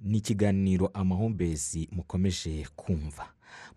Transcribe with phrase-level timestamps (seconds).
[0.00, 3.28] ni ikiganiro amahumbezi mukomeje kumva.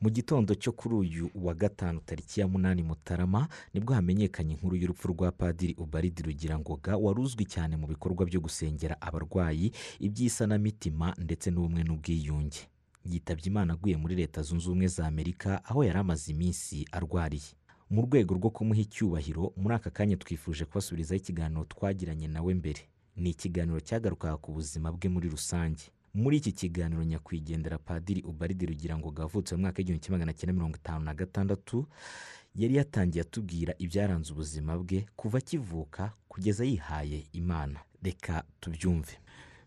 [0.01, 4.75] Mu gitondo cyo kuri uyu wa gatanu tariki ya munani mutarama ni bwo hamenyekanye inkuru
[4.75, 11.51] y'urupfu rwa padiri ubaridi rugirangoga wari uzwi cyane mu bikorwa byo gusengera abarwayi iby'isanamitima ndetse
[11.51, 12.59] n'ubumwe n'ubwiyunge.
[13.05, 17.51] Yitabye imana aguye muri leta zunze ubumwe za amerika aho yari amaze iminsi arwariye.
[17.89, 22.81] Mu rwego rwo kumuha icyubahiro muri aka kanya twifuje kubasubizaho ikiganiro twagiranye nawe mbere.
[23.17, 25.83] Ni ikiganiro cyagarukaga ku buzima bwe muri rusange.
[26.13, 30.53] Muri iki kiganiro nyakwigendera padiri ubaridi rugira ngo gavutse mu mwaka w'igihumbi kimwe magana cyenda
[30.53, 31.87] mirongo itanu na gatandatu
[32.55, 37.79] yari yatangiye atubwira ibyaranze ubuzima bwe kuva akivuka kugeza yihaye imana.
[38.03, 39.17] Reka tubyumve.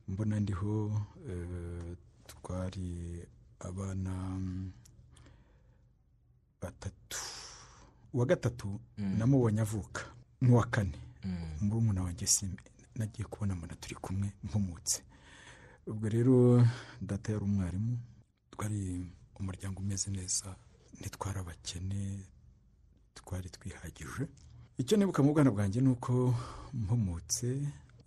[0.09, 1.97] Mbona ndiho eh,
[2.27, 3.23] twari
[3.59, 4.73] abana mm,
[6.63, 7.19] batatu
[8.13, 10.03] uwa gatatu namubonye avuka
[10.41, 10.99] n'uwa kane
[11.61, 12.63] murumuna wanjye simbi
[12.95, 15.03] nagiye kubona mbona turi kumwe mpumutse.
[15.87, 16.65] Ubwo rero
[17.01, 17.99] data yari umwarimu
[18.51, 18.81] twari
[19.41, 20.57] umuryango umeze neza
[20.99, 22.03] ntitwari abakene
[23.15, 24.25] twari twihagije.
[24.79, 26.35] Icyo nibuka mu bwana bwanjye ni uko
[26.75, 27.49] mpumutse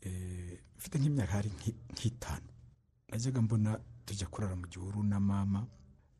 [0.02, 2.50] eh, mfite nk'imyaka hari nk'i- nk'itanu.
[3.09, 3.72] Najyaga mbona
[4.05, 5.66] tujya kurara mu gihuru na mama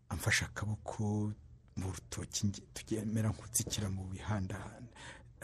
[0.10, 1.34] amfashe akaboko
[1.80, 4.58] mu rutoki tugemera nk'utsikira mu bihanda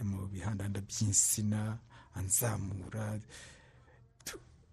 [0.03, 1.77] mu bihandanda by'insina
[2.17, 3.19] anzamura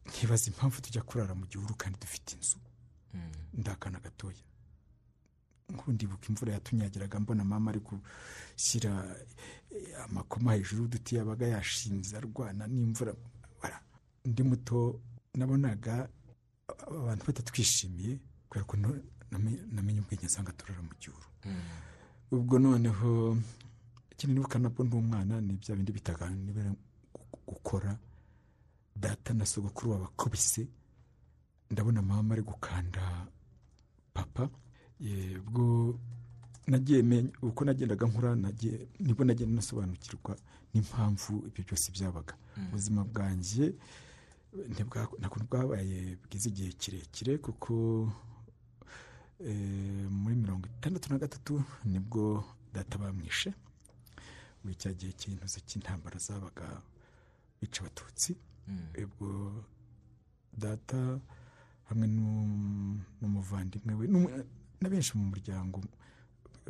[0.06, 2.56] nkibaza impamvu tujya kurara mu gihuru kandi dufite inzu.
[3.54, 4.42] Ndakana gatoya.
[5.88, 9.16] Ndibuka imvura yatunyagiraga mbona mama ari gushyira
[9.70, 13.14] eh, amakoma hejuru y'uduti yabaga yashinze arwana n'imvura.
[13.62, 13.80] Bara,
[14.24, 15.00] ndi muto
[15.34, 16.08] nabonaga
[16.86, 18.76] abantu batatwishimiye kubera ko
[19.72, 21.26] namenye ubwenge nsanga turara mu gihuru.
[22.32, 23.36] Ubwo noneho
[24.12, 26.28] ikindi nibuka nabwo ndi umwana ni bya bindi bitaga
[27.48, 27.96] gukora
[28.96, 30.68] data na sogokuru babakubise.
[31.70, 33.26] Ndabona mama ari gukanda
[34.14, 34.50] papa.
[35.00, 35.98] Ye, ubwo
[36.66, 40.36] nagiye menya uko nagendaga nkura nagiye ni bwo nagenda nasobanukirwa
[40.74, 42.34] n'impamvu ibyo byose byabaga.
[42.68, 43.74] Ubuzima bwanjye
[45.18, 47.72] ntabwo bwabaye bwiza igihe kirekire kuko
[49.40, 53.52] eh, muri mirongo itandatu na gatatu ni bwo data bamwishe.
[54.62, 56.82] Muri cya gihe cy'intuzi cy'intambara zabaga
[57.60, 58.36] bica abatutsi.
[59.04, 59.28] Ubwo
[60.52, 61.20] data
[61.88, 64.06] hamwe n'um- n'umuvandimwe we
[64.80, 65.80] na benshi mu muryango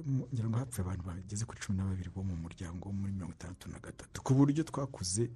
[0.06, 3.12] mu- ngira ngo hapfuye abantu bageze kuri cumi na babiri bo mu muryango wo muri
[3.12, 5.30] mirongo itandatu na gatatu ku buryo twakuze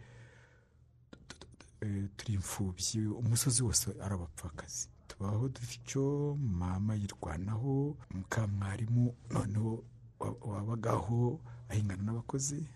[1.81, 4.89] eh, turi imfubyi umusozi wose ari abapfakazi.
[5.09, 9.85] Tubaho dufite icyo mama yirwanaho mukamwarimu noneho
[10.21, 12.67] wa- wabagaho ahingana n'abakozi.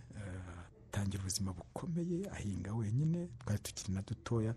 [0.90, 4.54] Atangira ubuzima bukomeye ahinga wenyine twari tukiri na dutoya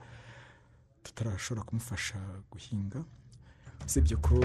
[1.03, 2.17] tutarashobora kumufasha
[2.51, 3.03] guhinga.
[3.85, 4.39] Usibye ko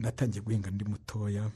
[0.00, 1.50] natangiye guhinga ndi mutoya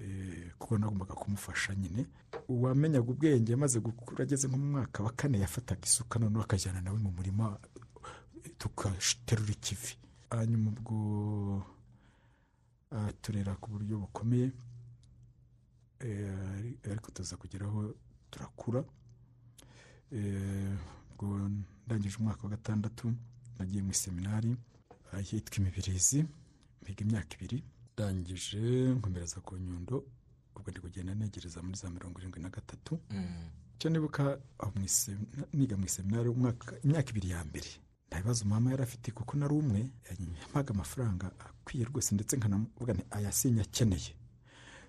[0.00, 2.06] eh, kuko nagombaga kumufasha nyine.
[2.48, 6.98] Uwamenyaga ubwenge amaze gukura ageze nko mu mwaka wa kane yafataga isuka noneho akajyana nawe
[6.98, 7.58] mu murima
[8.58, 9.94] tugaterura ikivi.
[10.30, 11.62] Hanyuma ubwo
[13.22, 14.50] turera ku buryo bukomeye
[16.00, 17.94] eh, ari- ariko tuza kugeraho
[18.30, 18.84] turakura.
[21.86, 23.12] Ndangije umwaka wa gatandatu
[23.58, 24.56] nagiye mu iseminari
[25.12, 26.24] ahitwa imibirizi
[26.82, 27.62] mpiga imyaka ibiri.
[27.94, 28.60] Ndangije
[28.98, 30.04] nkomereza ku nyundo
[30.56, 32.98] ubwo ndi kugenda negereza muri za mirongo irindwi na gatatu.
[33.76, 34.38] Icyo nibuka
[34.84, 37.70] isem- niga mu iseminari umwaka imyaka ibiri ya mbere.
[38.08, 39.80] Nta bibazo mama yari afite kuko nari umwe
[40.40, 44.12] yampaga amafaranga akwiye rwose ndetse nkanavuga nti aya sinyakeneye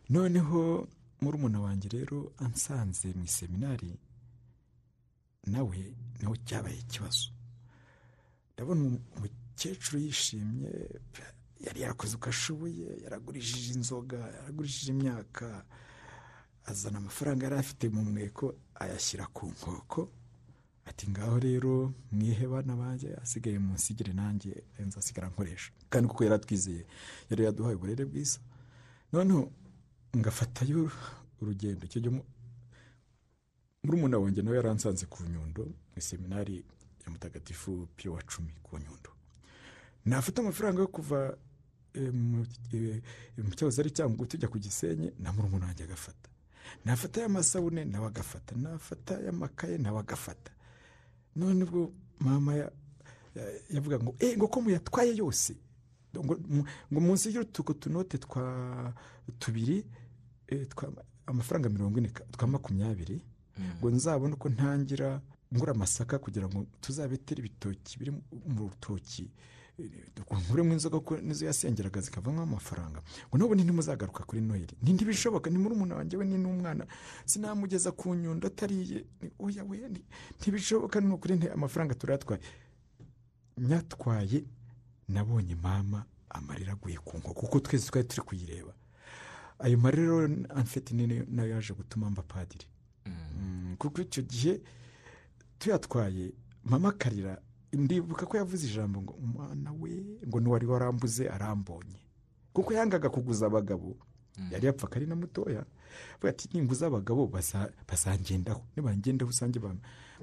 [0.10, 0.88] noneho
[1.22, 3.90] murumuna wanjye rero ansanze mu iseminari
[5.48, 5.78] nawe
[6.22, 7.30] nawe cyabaye ikibazo.
[8.54, 8.82] Ndabona
[9.18, 10.70] umukecuru yishimye
[11.66, 15.66] yari yarakoze uko ashoboye yaragurishije inzoga yaragurishije imyaka
[16.66, 20.10] azana amafaranga yari afite mu mweko ayashyira ku nkoko
[20.86, 25.72] ati ngaho rero mwihe bana banjye asigaye munsigire nanjye nzasigara nkoresha.
[25.90, 26.84] Kandi kuko yari atwizeye
[27.30, 28.40] yari yaduhaye uburere bwiza.
[29.14, 29.52] Noneho
[30.18, 30.92] ngafatayo
[31.42, 31.88] urugendo
[33.86, 36.66] murumuna wanjye nawe yaransanze ku nyundo mu iseminari
[37.06, 39.10] ya mutagatifu piyo wa cumi ku nyundo.
[40.06, 41.38] Nafite amafaranga yo kuva
[41.94, 43.02] eh, mu eh,
[43.38, 46.30] mu cyahoze ari cyangugu tujya ku gisenyi na murumuna wanjye agafata.
[46.86, 48.56] Nafata y'amasabune nawe agafata.
[48.56, 50.52] Nafata y'amakaye nawe agafata.
[51.36, 52.72] None ubwo mama ya-
[53.36, 55.56] ya- yavuga ngo eh ngo ko muyatwaye yose.
[56.16, 58.94] Ngo mu- ngo munsi y'utuko tunote twa
[59.40, 59.86] tubiri
[61.28, 63.22] amafaranga mirongo ine twa makumyabiri
[63.80, 65.22] ngo nzabone uko ntangira
[65.54, 69.32] ngura amasaka kugira ngo tuzabetere ibitoki biri mu rutoki.
[70.32, 73.02] Nkuremo inzoga kuko nizo yasengeraga zikavamo amafaranga.
[73.28, 74.72] Ngo nubwo ntimuzagaruka kuri noheli.
[74.82, 76.88] Ntibishoboka ni muri umuntu wanjye we ni n'umwana.
[77.26, 79.04] Sinamugeza ku nyundo atariye.
[79.40, 79.78] Oya we
[80.40, 82.40] ntibishoboka ni ukuri amafaranga turayatwaye
[83.58, 84.44] nyatwaye
[85.08, 88.74] nabonye mama amarira aguye ku nkoko kuko twese twari turi kuyireba.
[89.60, 90.24] Ayo marira
[90.56, 90.92] amfite
[91.28, 92.66] na yo yaje gutuma mba padiri.
[93.78, 94.62] Kuko icyo gihe
[95.60, 96.34] tuyatwaye
[96.64, 97.42] mama akarira
[97.74, 99.92] ndibuka ko yavuze ijambo ngo umwana we
[100.28, 102.00] ngo n'uwari warambuze arambonye.
[102.54, 103.98] Kuko yangaga kuguza abagabo
[104.52, 105.66] yari yapfa ari na mutoya.
[106.24, 107.28] Ati nimbuza abagabo
[107.88, 109.60] bazangendaho nibangendaho usange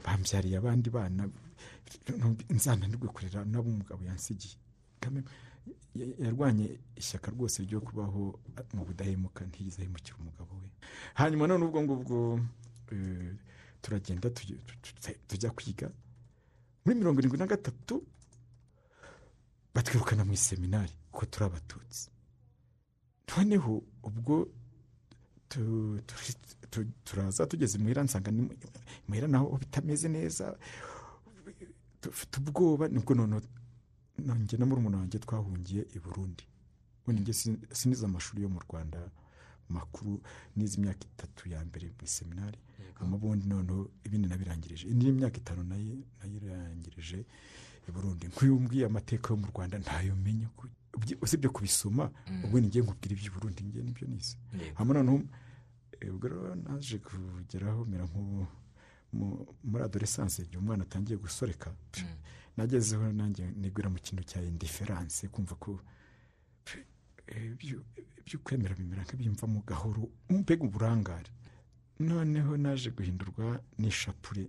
[0.04, 1.28] bambyariye abandi bana.
[2.50, 4.56] Nzananirwe kurera nabo umugabo yansigiye.
[6.18, 8.40] Yarwanye ishyaka rwose ryo kubaho
[8.74, 10.68] mu budahemuka ntiyize ahemukira umugabo we.
[11.14, 12.40] Hanyuma none ubwo ngubwo
[13.82, 14.30] turagenda
[15.28, 15.88] tujya kwiga
[16.84, 18.02] muri mirongo irindwi na gatatu
[19.74, 22.10] batwirukana mu iseminari kuko turi abatutsi
[23.36, 24.34] noneho ubwo
[27.04, 28.30] turaza tugeze imuhira nsanga
[29.06, 30.56] imuhira naho bitameze neza
[32.02, 36.44] dufite ubwoba ni bwo na murumuna wanjye twahungiye i burundi
[37.02, 37.32] ubundi
[37.72, 38.98] sinize amashuri yo mu rwanda
[39.72, 40.20] makuru
[40.56, 42.58] n'izi imyaka itatu ya mbere mu iseminari
[43.02, 45.62] ubundi noneho ibindi nabirangirije indi myaka itanu
[46.20, 47.18] nayirangirije
[47.88, 48.26] i burundi.
[48.30, 50.46] Nk'uyu amateka yo mu rwanda ntayo menya
[51.24, 52.04] usibye kubisoma
[52.44, 54.36] ubundi ngiye nkubwira iby'i burundi ngiye ni byo nize.
[54.78, 55.18] Hano noneho
[56.14, 58.46] ubwo rero naje kugeraho mera nk'ubu
[59.70, 61.68] muri adoresanse igihe umwana atangiye gusoreka
[62.56, 65.70] nagezeho nanjye nigwira mu kintu cya indiferanse kumva ko
[68.22, 71.30] ibyo kwemera bimera nk'ibyimvamo gahoro mbega uburangare.
[72.00, 74.44] Noneho naje guhindurwa n'ishapure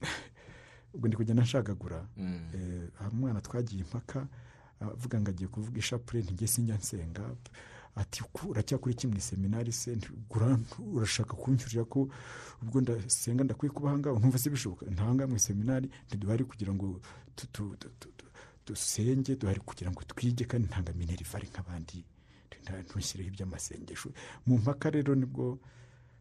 [0.94, 1.98] ubwo ndi kugenda nshagagura
[2.98, 4.26] hari umwana twagiye impaka
[4.80, 7.24] avuga ngo agiye kuvuga ishapure ntige sinjya nsenga.
[7.94, 9.90] Ati uracyakora iki mu iseminari se?
[10.96, 12.08] Urashaka kunyurira ko
[12.62, 16.86] ubwo ndasenga ndakwiye kuba ahangaha ntumva se bishoboka ntahangaha mu iseminari ntiduhari kugira ngo
[18.66, 21.98] dusenge duhari kugira ngo twige kandi ntanga minerivare nk'abandi.
[22.86, 24.12] Ntushyireho iby'amasengesho
[24.46, 25.58] mu mpaka rero ni bwo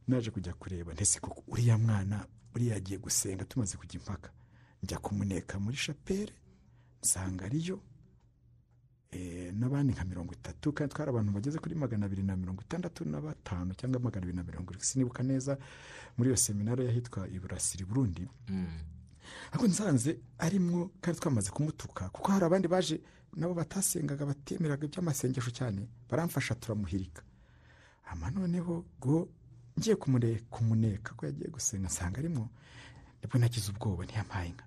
[0.07, 2.25] naje kujya kureba ndetse koko uriya mwana
[2.55, 4.29] uriya agiye gusenga tumaze kujya impaka.
[4.83, 6.33] Njya kumuneka muri shapere
[7.03, 7.79] nsanga ariyo
[9.53, 13.21] n'abandi nka mirongo itatu kandi twari abantu bageze kuri magana abiri na mirongo itandatu na
[13.21, 14.85] batanu cyangwa magana abiri na mirongo irindwi.
[14.87, 15.57] Sinibuka neza
[16.17, 18.23] muri iyo seminari y'ahitwa iburasiri burundi.
[19.51, 23.01] Ariko nsanze arimwo kandi twamaze kumutuka kuko hari abandi baje
[23.35, 27.21] nabo batasengaga batemeraga iby'amasengesho cyane baramfasha turamuhirika.
[28.35, 29.29] Noneho ngo
[29.79, 29.95] ngiye
[30.51, 32.49] kumuneka ko yagiye gusenga nsanga arimo
[33.21, 34.65] ni bwo nagize ubwoba ntiyampaye inka.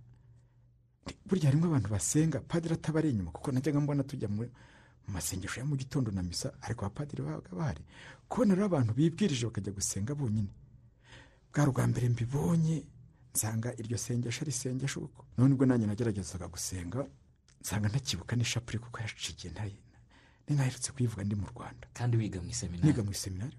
[1.27, 4.49] Burya harimo abantu basenga padiri atabari inyuma kuko najyaga mbona tujya mu
[5.09, 7.83] masengesho ya mu gitondo na misa ariko abapadiri babaga bahari.
[8.29, 10.49] Kubona rero abantu bibwirije bakajya gusenga bonyine.
[11.53, 12.87] Bwa rwa mbere mbibonye
[13.35, 17.05] nsanga iryo sengesho ari isengesho kuko none ubwo nanjye nageragezaga gusenga
[17.65, 19.53] nsanga ntakibuka n'ishapure kuko yashikiye
[20.49, 21.89] ni naherutse kuyivuga ndi mu rwanda.
[21.97, 22.87] Kandi wiga mu iseminari?
[22.89, 23.57] Niga mu iseminari.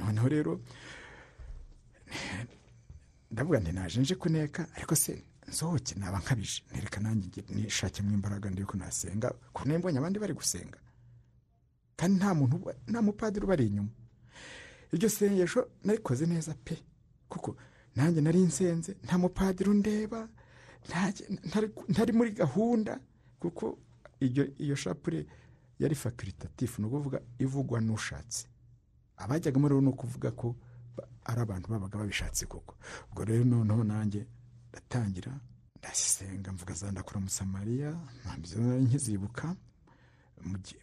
[0.00, 0.60] Noneho rero
[3.30, 6.62] ndavuga nti naje nje kuneka ariko se nsohoke naba nkabije.
[6.72, 10.78] Nereka nanjye nishakemo imbaraga ndi ko nasenga kuko mbonye abandi bari gusenga.
[11.96, 12.56] Kandi nta muntu
[12.88, 13.92] nta mupadiri ubari inyuma.
[14.92, 16.76] Iryo sengesho narikoze neza pe
[17.28, 17.56] kuko
[17.96, 20.28] nanjye nari nsenze nta mupadiri undeba
[21.88, 23.00] ntari muri gahunda
[23.40, 23.78] kuko
[24.58, 25.26] iyo shapure
[25.78, 28.46] yari fakiritatifu ni ukuvuga ivugwa n'ushatse.
[29.16, 30.56] Abajyagamo rero ni ukuvuga ko
[31.24, 32.74] ari abantu babaga babishatse koko.
[33.12, 34.26] Ubwo rero noneho nanjye
[34.72, 35.32] ndatangira
[35.78, 37.92] ndasenga mvuga za ndakora musamariya
[38.80, 39.56] nkizibuka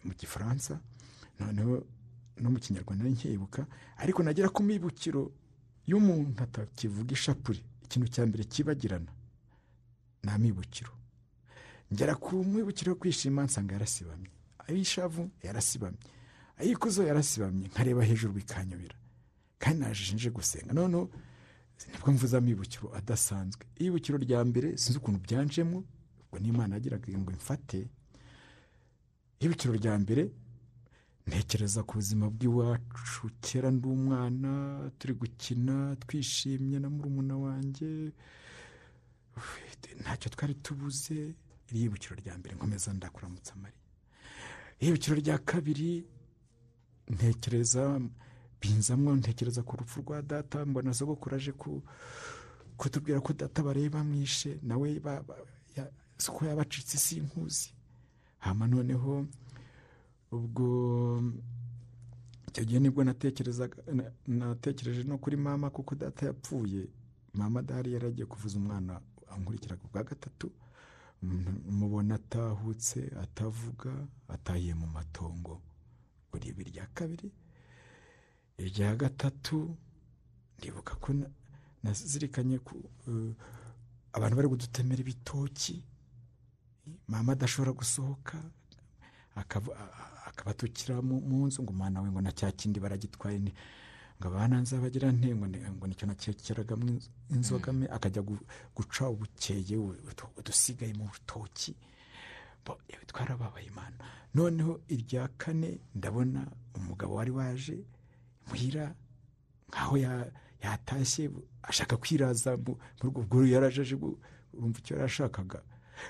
[0.04, 0.80] mu gifaransa
[1.40, 1.86] noneho
[2.40, 3.66] no mu kinyarwanda nkibuka
[3.98, 5.32] ariko nagera ku mibukiro
[5.86, 9.10] y'umuntu atakivuga ishapure ikintu cya mbere kibagirana.
[10.24, 10.92] Ni amibukiro
[11.92, 14.30] ngera ku mwibukiro yo kwishima nsanga yarasibamye.
[14.68, 15.98] Ay'ishavu yarasibamye.
[16.58, 17.66] Ay'ikuzo yarasibamye.
[17.68, 18.96] Nkareba hejuru bikanyobera.
[19.58, 20.72] Kandi naje gusenga.
[20.72, 21.10] Noneho
[21.92, 23.62] ni bwo mvuze amibukiro adasanzwe.
[23.80, 25.84] Iyibukiro rya mbere sinzi ukuntu byanjemo
[26.24, 27.88] ubwo n'imana yagiraga ngo mfate
[29.40, 30.30] iyibukiro rya mbere
[31.26, 33.28] ntekereza ku buzima bw'iwacu.
[33.44, 34.50] Kera ndi umwana
[34.98, 38.12] turi gukina twishimye na murumuna wanjye.
[40.00, 41.34] Ntacyo twari tubuze.
[41.68, 41.78] Iri
[42.20, 43.74] rya mbere nkomeza ndakuramutsa amari
[44.80, 46.04] iyibukiro rya kabiri
[47.08, 48.00] ntekereza
[48.60, 51.52] binzamwo ntekereza ku rupfu rwa data mbona sogokuru aje
[52.76, 55.00] kutubwira ko data bareba mwishe nawe
[56.32, 57.72] ko yabacitse sinkuzi.
[58.38, 59.26] Hama noneho
[60.32, 60.66] ubwo
[62.48, 63.04] icyo gihe ni bwo
[64.26, 66.88] natekereje no kuri mama kuko data yapfuye.
[67.34, 69.00] Mama adahari yari agiye kuvuza umwana
[69.34, 70.52] ankurikiraga ubwa gatatu
[71.70, 73.92] mubona atahutse atavuga
[74.28, 75.62] atahiye mu matongo.
[76.32, 77.32] Buri ibi rya kabiri.
[78.58, 79.76] Irya gatatu
[80.58, 81.30] ndibuka ko na-
[81.82, 82.76] nazirikanye ku
[83.08, 83.32] eh,
[84.12, 85.80] abantu bari kudutemera ibitoki.
[87.08, 88.36] Mama adashobora gusohoka
[90.26, 93.38] akabatukira mu nzu ngo umwana we ngo na cya kindi baragitwaye
[94.24, 95.60] ngo abana nzabagira nte ngo ni-
[96.08, 98.40] nakekeragamo inz- inzoga me akajya gu-
[98.76, 99.76] guca ubukeye
[100.40, 101.76] udusigaye mu rutoki.
[103.06, 103.96] Twarababaye imana.
[104.34, 107.84] Noneho irya kane ndabona umugabo wari waje
[108.48, 108.94] muhira
[109.68, 110.30] nkaho ya-
[110.62, 111.30] yatashye
[111.62, 114.16] ashaka kwiraza mu mu rugo ubwo yarajeje gu-
[114.56, 115.60] urumva icyo yarashakaga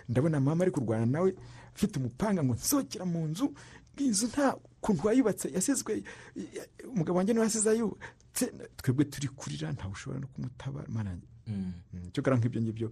[0.09, 1.35] ndabona mama ari kurwana nawe
[1.75, 3.51] afite umupanga ngo nsohokera mu nzu
[3.99, 6.05] inzu nta kuntu wayubatse yasizwe
[6.37, 8.45] ya- umugabo wanjye ni we yasize ayubatse
[8.77, 11.73] twebwe turi kurira ntawe ushobora no kumutabara mana yanjye Mm.
[11.93, 12.89] Mm, cyo gara nk'ibyo ngibyo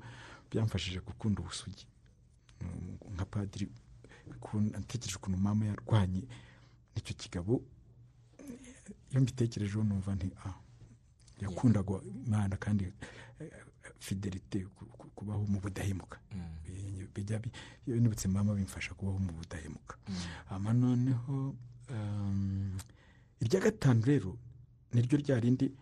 [0.50, 1.86] byamfashije gukunda ubusugi
[2.60, 3.66] Mm, nka padiri
[4.40, 6.22] ukuntu- natekereje ukuntu mama yarwanye
[6.94, 7.64] n'icyo kigabo
[9.10, 10.54] iyo mbitekerejeho numva nti ah
[11.40, 11.94] yakundaga
[12.26, 12.84] imana kandi
[13.40, 13.50] eh,
[13.98, 16.40] fidelite ku- ku- kubaho mu budahemuka Mm.
[16.68, 17.40] Eh, bijya
[17.86, 20.76] nibutse mama bimfasha kubaho mu budahemuka Mm.
[20.80, 21.56] noneho um,
[23.40, 24.36] irya gatanu rero
[24.92, 25.72] niryo rya rindi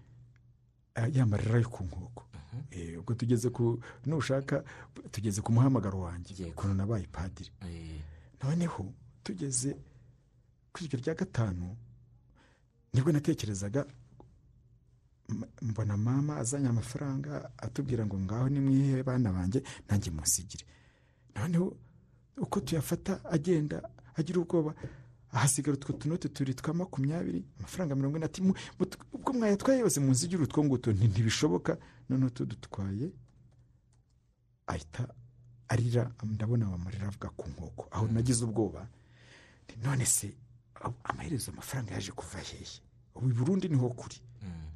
[0.95, 2.25] ah, ya marira yo ku nkoko.
[2.35, 2.61] Mhm.
[2.71, 4.65] Eh, ubwo tugeze ku nushaka
[5.11, 7.51] tugeze ku muhamagaro wanjye ukuntu nabaye padiri.
[7.63, 8.01] Eh,
[8.43, 9.77] noneho tugeze
[10.73, 11.77] kuri iryo rya gatanu
[12.93, 13.87] ni bwo natekerezaga
[15.63, 20.65] mbona mama azanye amafaranga atubwira ngo ngaho nimwihe bana banjye nanjye musigire.
[21.37, 21.77] Noneho
[22.37, 23.79] uko tuyafata agenda
[24.17, 24.75] agira ubwoba
[25.33, 30.01] ahasigara utwo tunote tubiri twa makumyabiri amafaranga mirongo ine ati "Mu- mu- ubwo mwayatwaye yose
[30.01, 31.79] munsigire utwo ngutu nti ntibishoboka.
[32.09, 33.11] Noneho tudutwaye
[34.67, 35.15] ahita
[35.69, 37.89] arira ndabona amarira avuga ku nkoko.
[37.91, 38.89] Aho nagize ubwoba
[39.85, 40.35] none se
[41.05, 42.67] amaherezo amafaranga yaje kuva hehe?
[43.15, 44.17] Ubu i burundi ni ho kuri.
[44.43, 44.67] Mm.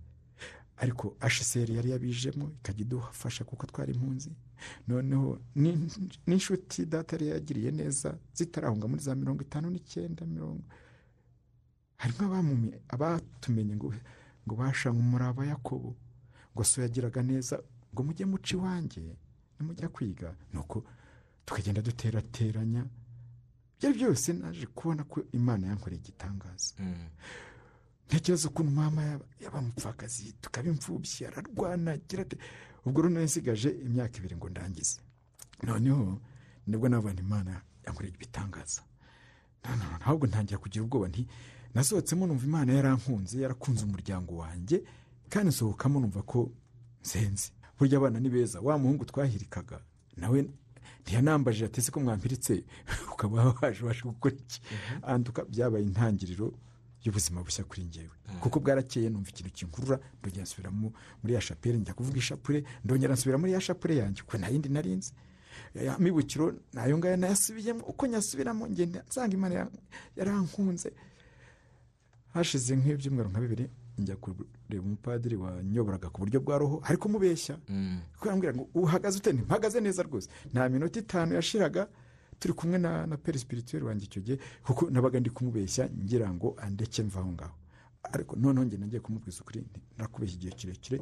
[0.76, 4.30] ariko hcr yari yabijemo ikajya idufasha kuko twari impunzi
[4.88, 5.88] noneho ni-
[6.26, 10.62] n'inshuti data yari yagiriye neza zitarahunga muri za mirongo itanu n'icyenda mirongo
[11.96, 13.94] harimo abatumenye ngo
[14.46, 15.96] ngo bashanga umurava yakobo.
[16.54, 17.56] Ngo so yagiraga neza
[17.94, 19.16] ngo mujye muca iwanjye
[19.60, 20.34] nimujya kwiga.
[20.52, 20.84] Nuko
[21.46, 22.84] tukagenda duterateranya
[23.76, 26.74] ibyo ari byose naje kubona ko imana yankoreye igitangaza.
[26.78, 27.08] Mm.
[28.06, 29.60] ntekereza ukuntu mama yaba- yaba
[30.40, 32.36] tukaba imfubyi ararwana agira ati
[32.86, 35.00] ubwo rero nsigaje imyaka ibiri ngo ndangize.
[35.62, 36.20] Noneho
[36.66, 38.82] ni bwo nabona imana yankoreye ibitangaza.
[40.04, 41.08] Ahubwo ntangira kugira ubwoba.
[41.08, 41.26] Nti
[41.74, 44.82] nasohotsemo numva imana yarankunze yarakunze umuryango wanjye
[45.28, 46.50] kandi nsohokamo numva ko
[47.02, 47.50] nsenze.
[47.78, 48.60] Burya abana ni beza.
[48.60, 49.80] Wa muhungu twahirikaga
[50.16, 50.38] nawe
[51.02, 52.64] ntiyanambajije atese ko mwampiritse
[53.12, 54.60] ukaba waje waje gukora iki?
[55.02, 56.52] Anduka byabaye intangiriro
[57.04, 60.92] y'ubuzima bushya kuri ngewe kuko bwarakeye numva ikintu kinkurura ndongera nsubira mu-
[61.22, 64.22] muri ya shapure njya kuvuga ishapure ndongera nsubira muri ya shapure yanjye.
[64.22, 65.12] Kuko nta yindi narinzi
[65.74, 69.70] ya mibukiro na yo ngayo nayasubiyemo uko nyasubiramo ngenda nsanga imana ya-
[70.16, 70.90] yarankunze.
[72.34, 73.66] Hashize nk'ibyumweru nka bibiri
[73.98, 77.58] njya kureba umupadiri wanyoboraga ku buryo bwa roho ariko mubeshya.
[77.68, 78.00] Mm.
[78.18, 79.32] kuko yambwira ngo uhagaze ute?
[79.32, 80.28] Mpagaze neza rwose.
[80.52, 81.86] Nta minota itanu yashiraga
[82.44, 84.36] turi kumwe na na peri sipirituweri wanjye icyo gihe
[84.66, 87.56] kuko nabaga ndi kumubeshya ngira ngo andeke mva aho ngaho.
[88.12, 89.64] Ariko noneho njye nagiye kumubwiza ukuri
[89.98, 91.00] nakubeshya igihe kirekire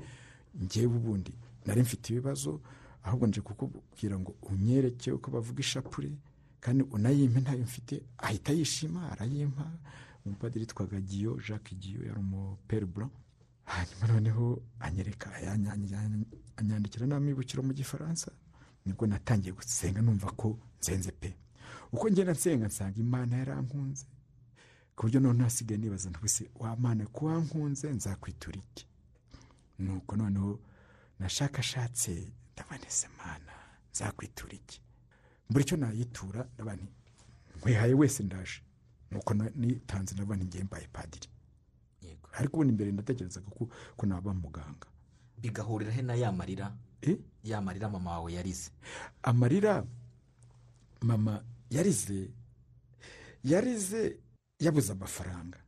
[0.62, 1.34] ngewe ubundi
[1.66, 2.60] nari mfite ibibazo
[3.02, 6.12] ahubwo nje kukubwira ngo unyereke uko bavuga ishapure
[6.62, 9.66] kandi unayimpe ntayo mfite ahita yishima arayimpa.
[10.26, 13.10] Umupadiri twaga giyo jacques giyo yari umuperi blanc.
[13.64, 18.30] Hanyuma noneho anyereka anya- anya- anyandikira n'amibukiro mu gifaransa.
[18.86, 21.36] Ni bwo natangiye gusenga numva ko nsenze pe.
[21.92, 24.06] Uko ngenda nsenga nsanga imana yarankunze.
[24.96, 28.86] Ku buryo noneho hasigaye nibaza ntibuse wa mana ko wankunze nzakwitura iki?
[29.78, 30.60] Nuko noneho
[31.18, 33.52] nashakashatse ndabanese mana
[33.92, 34.80] nzakwitura iki?
[35.50, 36.88] Mbura icyo nayitura ndabani
[37.56, 38.62] nkwihaye wese ndaje.
[39.10, 41.28] Nuko nitanze ndabona ngiye mbaye padiri.
[42.32, 43.50] Ariko ubundi mbere ndatekerezaga
[43.96, 44.86] ko naba muganga.
[45.38, 46.72] Bigahurira he na ya marira?
[47.44, 48.70] Ya marira mama wawe yarize.
[49.22, 49.84] Amarira
[51.00, 52.30] mama yarize
[53.44, 54.16] yarize
[54.58, 55.58] yabuze amafaranga.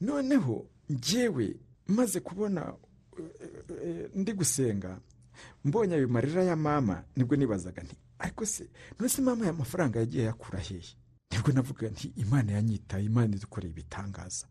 [0.00, 1.56] Noneho njyewe
[1.86, 2.74] maze kubona
[3.18, 3.50] eh,
[3.84, 5.00] eh, ndi gusenga
[5.64, 8.68] mbonye ayo marira ya mama ni bwo nibazaga nti ariko se
[9.08, 10.94] se mama aya mafaranga yagiye yakura hehe
[11.30, 14.46] ni bwo navuga nti imana yanyitaye imana idukoreye ibitangaza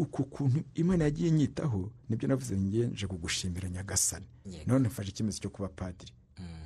[0.00, 4.26] uku- kuntu imana yagiye inyitaho ni byo navuze nje kugushimira nyagasani.
[4.66, 6.12] None mfashe icyemezo cyo kuba padiri.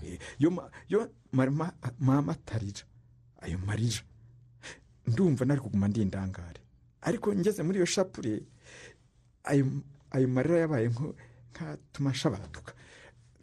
[0.07, 1.11] Eh, yo ma- yo
[1.99, 2.83] mama atarira
[3.43, 4.03] ayo marira.
[5.07, 6.61] Ndumva nari kuguma ndi indangare
[7.03, 8.43] ariko ngeze muri iyo shapure
[9.45, 12.73] ayo marira yabaye nkatuma nshabaduka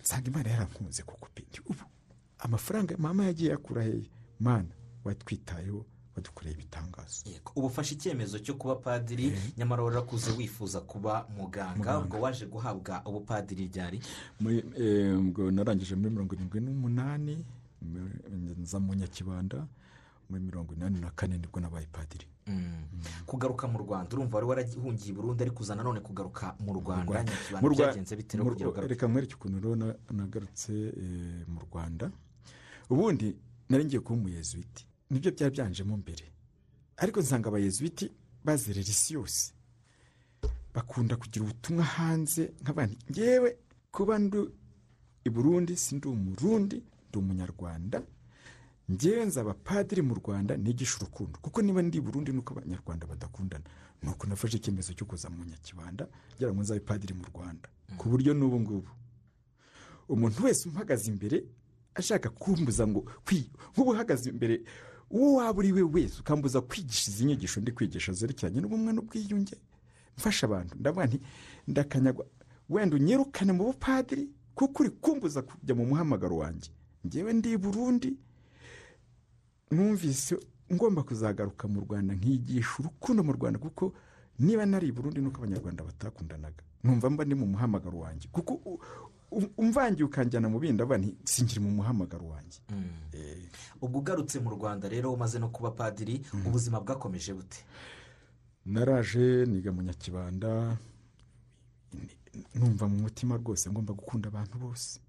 [0.02, 1.28] nsanga imana yarankunze kuko
[1.70, 1.84] ubu
[2.40, 4.72] amafaranga mama yagiye yakura hehe mana
[5.04, 5.86] watwitayeho.
[6.16, 7.52] Wadukoreye ibitangazo Yego.
[7.56, 13.68] ubu ufashe icyemezo cyo kuba padiri nyamara warakuze wifuza kuba muganga ubwo waje guhabwa ubupadiri
[13.68, 14.02] ryari?
[14.78, 15.16] Eh,
[15.52, 17.46] narangije muri mirongo irindwi n'umunani
[18.62, 19.68] nza mu nyakibanda
[20.30, 22.28] muri mirongo inani na kane ni bwo nabaye padiri.
[23.26, 27.70] Kugaruka mu rwanda urumva wari warahungiye i burundi ariko uza nanone kugaruka mu rwanda nyakibanda
[27.70, 28.38] byagenze bite?
[28.38, 28.94] Rero mu kugira Rwa- ugaruke.
[28.94, 32.12] Reka nkwereke ukuntu rero na- nagarutse eh, mu rwanda.
[32.90, 33.36] Ubundi
[33.70, 36.26] nari ngiye kuba umuyezuwiti ni byo byari byanjemo mbere.
[36.98, 38.08] Ariko nsanga abayezuwiti
[38.46, 39.52] bazerera isi yose.
[40.74, 42.98] Bakunda kugira ubutumwa hanze nk'abandi.
[43.12, 43.58] Ngewe
[43.92, 44.40] kuba ndi
[45.28, 46.78] i burundi si ndi umurundi
[47.10, 48.02] ndi umunyarwanda
[48.92, 51.40] ngewe nzaba padiri mu rwanda nigisha urukundo.
[51.44, 53.66] Kuko niba ndi i burundi nuko abanyarwanda badakundana
[54.04, 57.68] nuko nafashe icyemezo cyo kuza mu nyakibanda ngira ngo nzabe padiri mu rwanda.
[58.00, 58.90] Ku buryo n'ubu ngubu.
[60.10, 61.44] Umuntu wese umuhagaze imbere
[61.96, 63.04] ashaka kumbuza ngo
[63.76, 64.64] nk'ubu uhagaze imbere
[65.12, 69.56] uwo waba uri we wese ukambuza kwigisha izi nyigisho ndi kwigisha zerekeranye n'ubumwe n'ubwiyunge?
[70.18, 70.76] Mfasha abantu.
[70.80, 71.20] Ndavuga nti
[71.68, 72.26] ndakanyagwa.
[72.70, 76.72] Wenda unyirukane mu bupadiri kuko uri kumbuza kujya mu muhamagaro wanjye.
[77.08, 78.10] Ngewe ndi burundi
[79.72, 80.38] numvise
[80.74, 83.94] ngomba kuzagaruka mu rwanda nkigisha urukundo mu rwanda kuko
[84.40, 86.64] niba nari burundi nuko abanyarwanda batakundanaga.
[86.84, 88.28] Numva mba ndi mu muhamagaro wanjye.
[88.32, 88.80] Kuko
[89.58, 92.60] umvangiye ukanjyana mu bindi aba nti sinkiri mu muhamagaro wanjye.
[93.14, 93.48] Eh,
[93.82, 97.64] ubwo ugarutse mu rwanda rero umaze no kuba padiri ubuzima bwakomeje bute?
[98.66, 100.78] Naraje niga mu nyakibanda
[102.56, 105.00] numva mu mutima rwose ngomba gukunda abantu bose.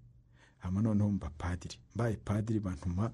[0.59, 1.77] Hanyuma noneho mba padiri.
[1.95, 3.11] Mbaye padiri bantuma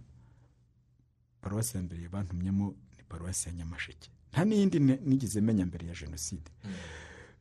[1.42, 4.10] paruwasi ya mbere bantumyemo ni paruwasi ya nyamasheke.
[4.32, 6.52] Nta n'iyindi nigeze menya mbere ya jenoside.
[6.66, 6.70] Eh,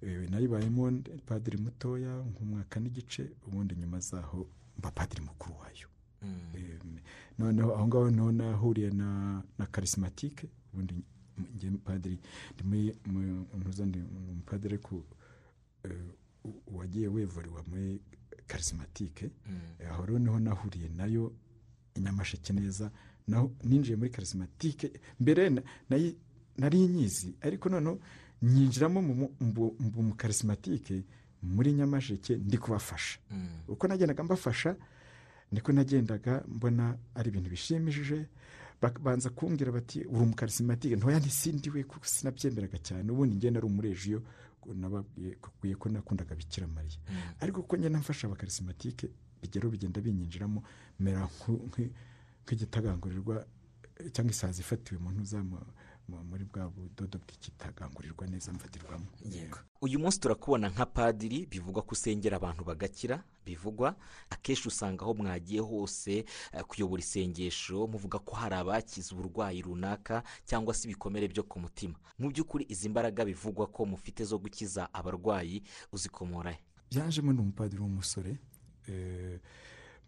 [0.02, 4.46] nayibayemo ndi padiri mutoya nk'umwaka n'igice ubundi nyuma zaho
[4.78, 5.88] mba padiri mukuru wayo.
[6.54, 6.78] Eh,
[7.38, 10.94] noneho aho ngaho ni ho nahuriye na na karisimatike ubundi
[11.54, 12.18] njye padiri
[13.86, 13.98] ndi
[14.30, 15.04] umupadiri ariko
[15.84, 16.10] eh,
[16.66, 18.00] wagiye wevuriwa muri
[18.46, 19.30] karisimatike
[19.90, 21.32] aho rero ni ho nahuriye na yo
[21.96, 22.90] nyamasheke neza
[23.28, 25.50] naho ninjiye muri karisimatike mbere
[26.58, 27.98] nari nyizi ariko noneho
[28.42, 31.02] nyinjiramo mu karisimatike
[31.42, 33.18] muri nyamasheke ndi kubafasha
[33.68, 34.76] uko nagendaga mbafasha
[35.52, 38.26] niko nagendaga mbona ari ibintu bishimishije
[38.82, 44.22] babanza kumbwira bati uri umukarisimatike ntoya ntisindiwe kuko sinabyemeraga cyane ubundi ngenda ari umurejiyo
[44.74, 46.98] nababwiye ko nakundaga bikira mariya.
[47.40, 49.08] Ariko kuko ngenda mfasha abakarisimatike
[49.42, 50.60] bigero bigenda binyinjiramo
[51.00, 51.24] mera
[52.44, 53.46] nk'igitagangurirwa
[54.12, 55.72] cyangwa isazi ifatiwe mu ntuza mu- mu-
[56.08, 59.58] muri bwa budodo bw'ikitagangurirwa neza mfatirwamo yego.
[59.80, 63.96] Uyu munsi turakubona nka padiri bivugwa ko usengera abantu bagakira bivugwa
[64.30, 70.74] akenshi usanga aho mwagiye hose eh, kuyobora isengesho muvuga ko hari abakize uburwayi runaka cyangwa
[70.74, 71.94] se ibikomere byo ku mutima.
[72.18, 76.58] Mu by'ukuri izi mbaraga bivugwa ko mufite zo gukiza abarwayi uzikomora he
[76.90, 78.36] byajemo ni umupadiri w'umusore
[78.88, 79.40] eh,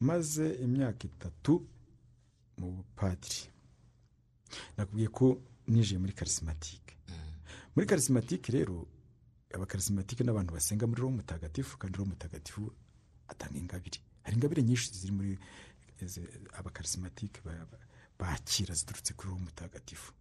[0.00, 1.66] maze imyaka itatu
[2.58, 3.52] mu bupadiri
[4.76, 6.94] nakubwiye ko ninjiye muri karisimatike
[7.74, 8.86] muri karisimatike rero
[9.54, 12.72] abakarisimatike n'abantu basenga muri roho mutagatifu kandi roho mutagatifu
[13.28, 13.98] atanga ingabire.
[14.22, 15.38] Hari ingabire nyinshi ziri muri
[17.44, 17.66] ba-
[18.18, 20.12] bakira ziturutse kuri roho mutagatifu.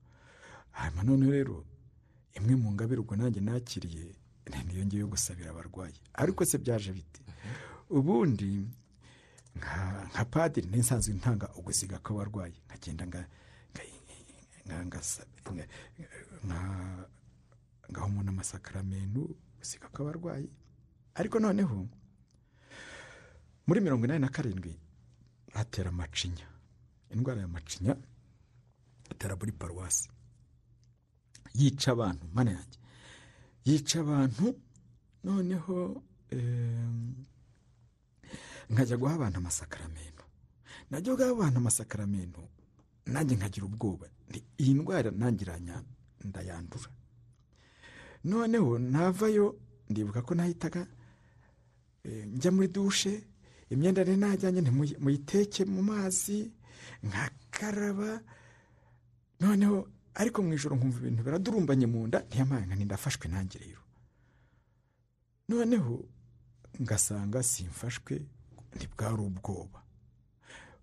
[0.71, 1.65] Hanyuma none rero
[2.38, 4.13] imwe mu ngabire ubwo nanjye nakiriye
[4.65, 5.93] niyo ngiye yo gusabira abarwayi.
[6.13, 7.21] Ariko se byaje bite?
[7.89, 8.65] Ubundi
[9.57, 12.53] nka padiri ni nsanzwe ntanga ugusiga kw'abarwayi.
[12.65, 13.21] Nkagenda nga
[13.73, 14.59] nga- nga- ngasa- nga- nga-
[17.91, 19.21] ngaho umuntu amasakaramentu
[19.58, 20.47] gusiga kw'abarwayi
[21.19, 21.88] ariko noneho
[23.67, 24.73] muri mirongo inani na karindwi
[25.53, 26.47] hatera amacinya.
[27.13, 27.95] Indwara ya macinya
[29.12, 30.10] atera muri paruwasi
[31.53, 32.79] yica abantu mana yanjye.
[33.65, 34.45] Yica abantu
[35.23, 37.15] noneho em,
[38.69, 40.23] nkajya guha abantu amasakaramentu
[40.91, 42.41] najya guha abantu amasakaramentu
[43.05, 44.08] nanjye nkagira ubwoba.
[44.61, 45.83] Iyi ndwara nanjye iranya-
[46.25, 46.89] ndayandura.
[48.23, 49.55] Noneho navayo
[49.89, 50.87] ndibuka ko nahitaga
[52.03, 53.23] eh, njya muri dushe
[53.69, 54.61] imyenda nari najyanye
[54.99, 56.51] muyiteke mu mazi
[57.03, 58.21] nkakaraba.
[59.39, 59.87] Noneho
[60.19, 63.81] ariko mu ijoro nkumva ibintu biradurumbanye mu nda ntiyamaye nka ndafashwe nanjye rero.
[65.49, 66.05] Noneho
[66.81, 68.13] ngasanga simfashwe
[68.75, 69.79] ntibwari ubwoba.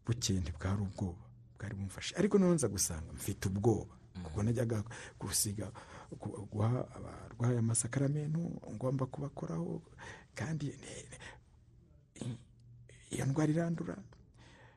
[0.06, 1.25] Bukeye ntibwari ubwoba.
[1.58, 3.94] Bwari bumfashe ariko noneho nza gusanga mfite ubwoba.
[4.24, 4.84] Kuko najyaga
[5.20, 5.72] gusiga
[6.20, 8.40] gu- guha abarwayi amasakaramentu
[8.74, 9.82] ngomba kubakoraho
[10.34, 10.72] kandi
[13.10, 13.96] iyo ndwara irandura.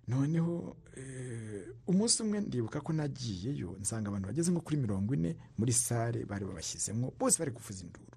[0.08, 5.74] Noneho eh, umunsi umwe ndibuka ko nagiyeyo nsanga abantu bageze nko kuri mirongo ine muri
[5.74, 8.10] sare bari babashyizemo bose bari kuvuza induru.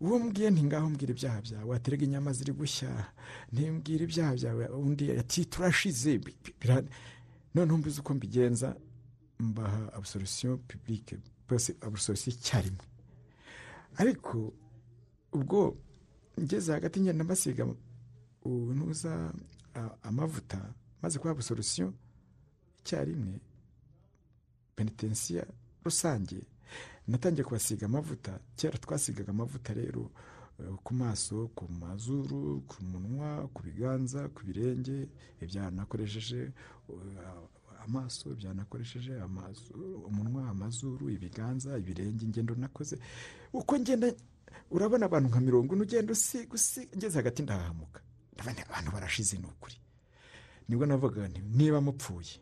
[0.00, 2.90] Uwo mbwiye nti ngaho mbwira ibyaha byawe waterega inyama ziri gushya
[3.52, 6.20] ntimbwira ibyaha byawe undi ati turashize
[7.54, 8.76] noneho mbuze uko mbigenza
[9.38, 9.92] mbaha
[10.68, 11.16] publique
[11.48, 12.84] bose absolution icyarimwe.
[13.96, 14.52] Ariko
[15.32, 15.76] ubwo
[16.40, 17.66] ngeze hagati ngenda mbasiga
[18.44, 19.32] ntuza
[20.02, 21.92] amavuta maze kuba absolution
[22.80, 23.40] icyarimwe
[24.76, 25.46] penitensiya
[25.84, 26.40] rusange.
[27.06, 30.10] Natangiye kubasiga amavuta kera twasigaga amavuta rero
[30.84, 35.08] ku maso ku mazuru ku munwa ku biganza ku birenge
[35.42, 36.52] ibyaha nakoresheje
[36.88, 39.74] eh, amaso ibyaha nakoresheje amaso
[40.08, 42.98] umunwa amazuru ibiganza ibirenge ingendo nakoze.
[43.52, 44.12] Uko ngenda
[44.70, 48.00] urabona abantu nka mirongo ine ugenda usiga usiga ngeze hagati ndahahamuka
[48.34, 49.76] ndabona abantu barashize ni ukuri
[50.68, 52.34] ni bwo navuga niba mupfuye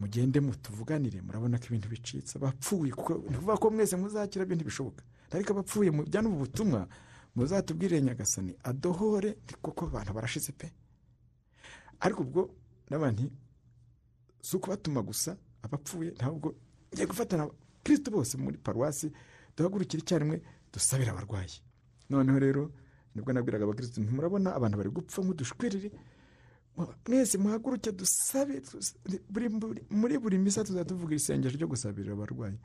[0.00, 2.34] mugende mutuvuganire murabona ko ibintu bicitse.
[2.38, 6.88] Abapfuye kuko ni ukuvuga ko mwese muzakira ibintu bishoboka ariko abapfuye mujyane ubu butumwa
[7.36, 10.72] muzatubwire nyagasani adohore ni koko abantu barashize pe?
[12.00, 12.50] Ariko ubwo
[12.90, 13.30] n'abandi
[14.42, 16.54] si ukubatuma gusa abapfuye ntabwo
[16.92, 17.48] ngiye gufatana
[17.84, 19.12] kirisito bose muri paruwasi
[19.56, 21.60] duhagurukire icyarimwe dusabire abarwayi.
[22.10, 22.72] Noneho rero
[23.14, 25.90] ni bwo nabwiraga abakirisitu ntimurabona abantu bari gupfa nk'udushwiriri
[27.06, 28.62] mwese muhaguruke dusabe
[29.90, 32.58] muri buri misa tuzajya tuvuga isengesho ryo gusabirira abarwayi.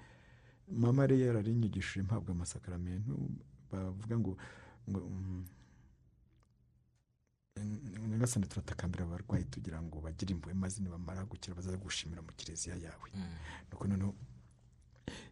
[0.72, 3.12] Mama rero yararinyigishije mpabwa amasakaramentu
[3.72, 4.38] bavuga ngo
[4.90, 5.46] ngo mm,
[8.10, 13.10] nyagasani turatakambira abarwayi tugira ngo bagire impuhwe maze nibamara gukira bazaze gushimira mu kiliziya yawe.
[13.72, 14.16] Nuko noneho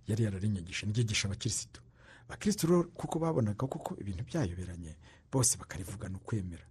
[0.07, 1.81] yari yararinyigishije niryigisha abakirisitu.
[2.27, 4.95] Abakirisitu rero kuko babonaga kuko ibintu byayoberanye
[5.31, 6.65] bose bakarivugana ukwemera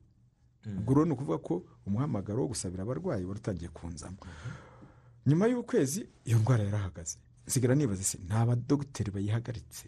[0.79, 1.55] ubwo rero ni ukuvuga ko
[1.87, 4.19] umuhamagaro wo gusabira abarwayi wari utangiye kunzamo.
[5.27, 7.19] Nyuma y'ukwezi iyo ndwara yarahagaze.
[7.47, 9.87] Nsigara nibaza se nta badogiteri bayihagaritse.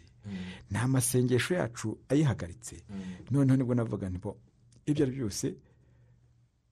[0.71, 2.75] Nta masengesho yacu ayihagaritse.
[3.31, 4.37] Noneho ni bwo navuga nti bo
[4.85, 5.55] ibyo ari byo byose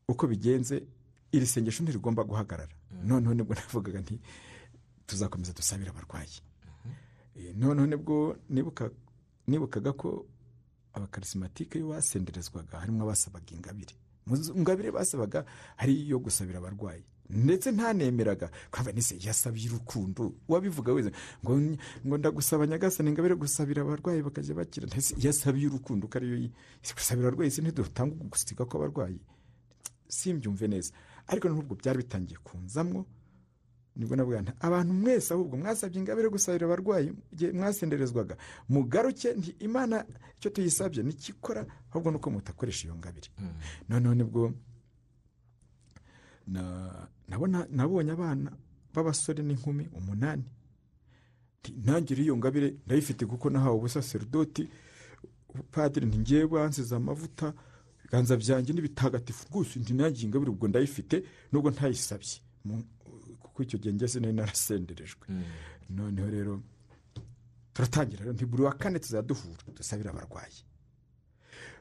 [0.08, 0.84] uko bigenze
[1.32, 2.76] iri sengesho ntirigomba guhagarara.
[3.06, 4.20] Noneho ni bwo navugaga nti
[5.08, 6.42] tuzakomeza dusabire abarwayi.
[7.36, 8.90] Eh, noneho ni bwo nibuka
[9.48, 10.26] nibukaga ko
[10.94, 13.96] abakarisimatike iyo basenderezwaga harimo abasabaga ingabire.
[14.26, 17.04] Mu ngabire basabaga hari iyo gusabira abarwayi.
[17.30, 18.50] Ndetse ntanemeraga.
[18.72, 20.34] Kwaba nise yasabye urukundo.
[20.48, 21.12] Wabivuga wese
[21.44, 21.52] ngo
[22.06, 24.88] ngo ndagusaba nyagasani ingabire gusabira abarwayi bakajya bakira.
[24.88, 26.50] Ndetse yasabiye urukundo ko ariyo
[26.96, 29.20] gusabira abarwayi se ntidutanga gusiga kw'abarwayi
[30.08, 30.92] simbyumve neza.
[31.28, 33.06] Ariko n'ubwo byari bitangiye kunzamwo
[33.96, 38.36] ni bwo navuga nti abantu mwese ahubwo mwasabye ingabire gusabira abarwayi igihe mwasenderezwaga.
[38.70, 40.06] Mugaruke nti imana
[40.38, 43.30] icyo tuyisabye nikikora ahubwo nuko mutakoresha iyo ngabire.
[43.90, 44.52] Noneho ni bwo
[46.48, 48.52] na- nabonye abana
[48.94, 50.44] b'abasore n'inkumi umunani.
[51.86, 54.68] Nanjye iyo ngabire ndayifite kuko nahawe ubusaseridoti
[55.72, 57.54] padiri ntigiye bansize amavuta
[58.00, 59.80] ibiganza byanjye n'ibitagatifu rwose.
[59.80, 62.38] Nti nanjye iyi ngabire ubwo ndayifite nubwo ntayisabye
[63.42, 65.26] kuko icyo gihe ngeze nari narasenderejwe.
[65.90, 66.54] Noneho rero
[67.74, 68.48] turatangira rero.
[68.48, 70.60] Buri wa kane tuzaduhura dusabira abarwayi.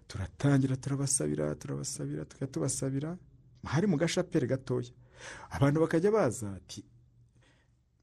[0.08, 3.10] Turatangira turabasabira turabasabira tukajya tubasabira.
[3.64, 4.90] Hari mu gashaperi gatoya.
[5.50, 6.84] Abantu bakajya baza ati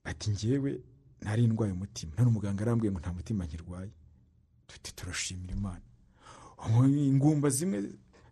[0.03, 0.81] bati ngewe
[1.21, 2.13] ntari ndwaye umutima.
[2.17, 3.91] None umuganga arambwiye ngo nta mutima nkirwaye.
[4.67, 5.81] Tuti turashimira imana.
[6.87, 7.77] Ingumba zimwe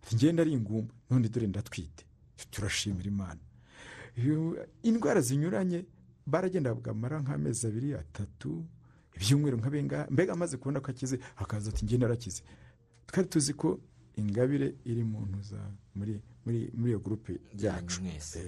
[0.02, 2.04] ati ngenda ari ingumba none dore ndatwite
[2.50, 3.40] turashimira imana.
[4.82, 5.84] Indwara zinyuranye
[6.26, 8.64] baragenda bakamara nk'amezi abiri atatu
[9.16, 12.42] ibyumweru nka mbega amaze kubona ko akize akaza ati ngenda arakize
[13.06, 13.80] twari tuzi ko
[14.16, 15.26] ingabire iri mu
[15.94, 18.02] muri muri muri iyo gurupe yacu.
[18.02, 18.40] Mwese.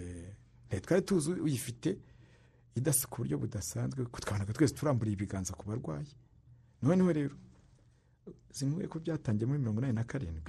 [0.70, 1.98] Eh, twari tuzi uyifite
[2.74, 6.08] idasa ku buryo budasanzwe ko twabonaga twese turamburiye ibiganza ku barwayi.
[6.82, 7.36] Noneho rero
[8.52, 10.48] zimwe ko byatangiye muri mirongo inani na karindwi.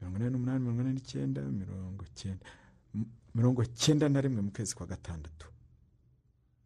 [0.00, 2.44] Mirongo inani n'umunani mirongo inani n'icyenda mirongo icyenda
[3.34, 5.46] mirongo icyenda na rimwe mu kwezi kwa gatandatu.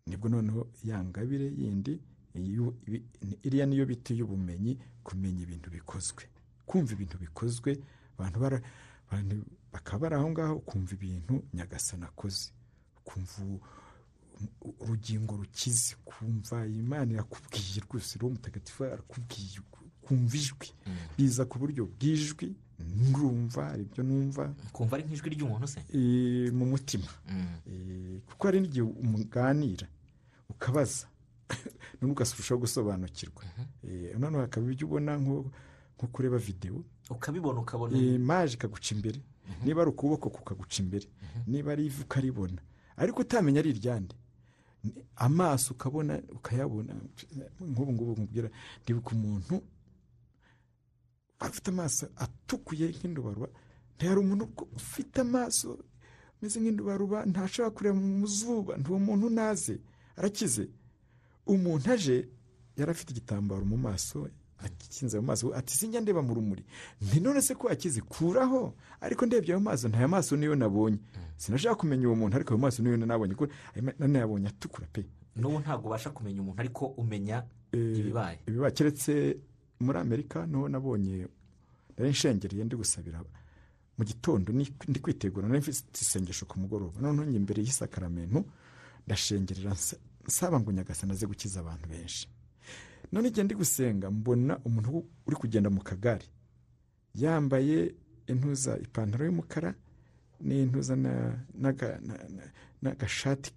[0.06, 2.00] Nibwo noneho ya ngabire yindi
[3.44, 6.24] iriya niyo bita iy'ubumenyi kumenya ibintu bikozwe.
[6.66, 7.76] Kumva ibintu bikozwe
[8.18, 8.62] abantu bara-
[9.72, 12.50] bakaba bari aho ngaho kumva ibintu nyagasani akoze.
[13.00, 13.42] Ukumva
[14.80, 19.60] urugingo rukize kumva imana irakubwiye rwose roho mutagatifu arakubwiye
[20.02, 20.68] kumva ijwi.
[21.18, 22.54] Biza ku buryo bw'ijwi
[22.96, 24.54] nurumva hari ibyo numva.
[24.72, 25.80] Kumva ari nk'ijwi ry'umuntu se?
[25.94, 27.08] Eh, mu mutima.
[27.28, 27.56] Mm.
[27.66, 29.86] Eh, kuko hari n'igihe umuganira
[30.48, 31.06] ukabaza
[32.00, 33.42] none ugasubishaho gusobanukirwa.
[33.84, 35.18] Eh, noneho hakaba ibyo ubona
[35.96, 39.20] nko kureba videwo ukabibona ukabona eh, maje ikaguca imbere.
[39.64, 41.06] Niba ari ukuboko kukaguca imbere.
[41.46, 42.60] Niba ari ivi ukaribona.
[42.96, 44.14] Ariko utamenya ari iryande.
[45.16, 46.94] Amaso ukabona ukayabona.
[47.60, 48.48] Nk'ubu ngubu nkubwira
[48.82, 49.62] ndibuka umuntu
[51.38, 53.48] afite amaso atukuye nk'indubaruba.
[53.96, 54.44] Ntihari umuntu
[54.76, 55.78] ufite amaso
[56.40, 58.76] ameze nk'indubaruba ntashobora kureba mu zuba.
[58.76, 59.80] Ntuwo muntu naze
[60.16, 60.68] arakize.
[61.46, 62.28] Umuntu aje
[62.76, 64.28] yari afite igitambaro mu maso.
[64.58, 66.64] Akinze mu maso ati sinjya ndeba mu rumuri.
[67.02, 68.74] Nti none se ko akize kuraho?
[69.00, 70.98] Ariko ndebye ayo maso ntaya maso niyo nabonye.
[71.36, 73.34] Sinashaka kumenya uwo muntu ariko ayo maso niyo nabonye.
[73.74, 75.04] Ayo ma- nanayabonye atukura pe.
[75.36, 78.38] N'ubu ntabwo ubasha kumenya umuntu ariko umenya Eh, ibibaye.
[78.48, 78.72] ibibaye.
[78.72, 79.36] Keretse
[79.80, 81.28] muri amerika ni ho nabonye
[81.98, 83.20] nari nshengereye ndi gusabira
[83.98, 84.52] mu gitondo
[84.88, 87.00] ndi kwitegura nari mfite isengesho ku mugoroba.
[87.00, 88.44] Noneho njye imbere y'isakaramento
[89.06, 92.28] ndashengerera nsa- nsaba ngo nyagasani aze gukiza abantu benshi.
[93.12, 96.24] None igihe ndi gusenga mbona umuntu uri kugenda mu kagare
[97.14, 97.94] yambaye
[98.26, 99.74] intuza ipantaro y'umukara
[100.40, 102.50] n'intuza na- n'aga- na- na-
[102.82, 103.52] n'agashati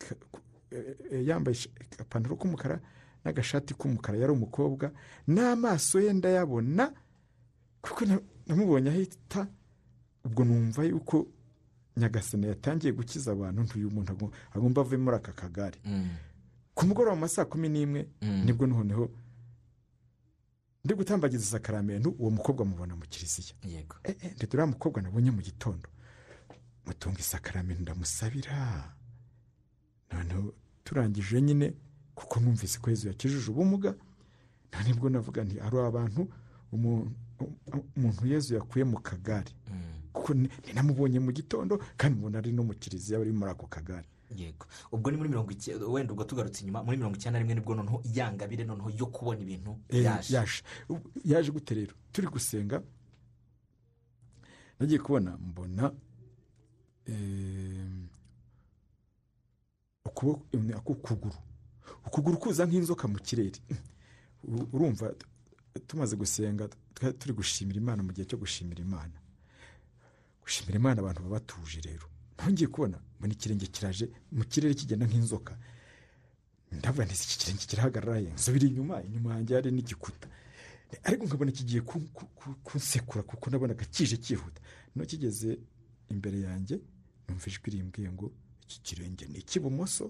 [0.71, 1.57] eh, eh, yambaye
[1.93, 2.79] agapantaro k'umukara
[3.25, 4.91] n'agashati k'umukara yari umukobwa
[5.27, 6.93] n'amaso ye ndayabona
[7.81, 9.47] kuko na- namubonye ahita
[10.25, 11.27] ubwo numva yuko
[11.97, 16.09] nyagasani yatangiye gukiza abantu ntuyu muntu agom- agomba ave muri aka kagare Mm.
[16.75, 18.45] ku mugoroba mu ma saa kumi n'imwe Mm.
[18.45, 19.09] ni bwo noneho
[20.85, 23.55] ndi gutambagiza isakaramentu uwo mukobwa mubona mu kiliziya.
[23.63, 23.95] Yego.
[24.03, 25.89] Eh, eh, ndetse uriya mukobwa nabonye mu gitondo.
[26.85, 28.93] Mutunga isakaramentu ndamusabira.
[30.11, 31.73] Noneho turangije nyine
[32.15, 33.95] kuko numvise ko yezu yakijije ubumuga
[34.69, 36.27] nta ni bwo navuga nti hari abantu
[36.71, 37.11] umu-
[37.97, 39.51] umuntu yezu yakuye mu kagare.
[39.67, 39.99] Mm.
[40.13, 44.07] kuko ni- ninamubonye mu gitondo kandi mubona ari no mu kiliziya bari muri ako kagare.
[44.35, 44.65] Yego.
[44.91, 47.61] Ubwo ni muri mirongo icyenda wenda ubwo tugarutse inyuma muri mirongo icyenda na rimwe ni
[47.61, 50.63] bwo noneho yangabire noneho yo kubona ibintu Eh, yaje
[51.25, 51.93] yaje gute rero?
[52.11, 52.81] Turi gusenga.
[54.79, 55.91] Nagiye kubona mbona
[57.05, 58.07] em,
[60.05, 61.35] ukuboko em, ako kuguru.
[62.05, 63.59] Ukuguru kuza nk'inzoka mu kirere.
[64.73, 65.13] Urumva
[65.87, 66.69] tumaze gusenga
[67.19, 69.17] turi gushimira imana mu gihe cyo gushimira imana.
[70.41, 72.07] Gushimira imana abantu baba batuje rero.
[72.39, 75.57] Ntongeye kubona mbona ikirenge kiraje mu kirere kigenda nk'inzoka.
[76.71, 80.27] Ndavuga nti iki kirenge kirahagarara nsubira inyuma inyuma yanjye hari n'igikuta.
[81.03, 84.61] Ariko nkabona kigiye ku- ku- ku- kunsekura kuko nabonaga kije cyihuta
[84.95, 85.59] no kigeze
[86.09, 86.75] imbere yanjye
[87.27, 88.31] numva ijwi rimbwiye ngo
[88.65, 90.09] iki kirenge ni icy'ibumoso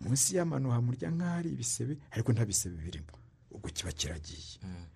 [0.00, 3.12] munsi y'amano hamurya nk'aho ari ibisebe ariko nta bisebe birimo.
[3.50, 4.60] Ubwo kiba kiragiye.
[4.64, 4.86] Mm.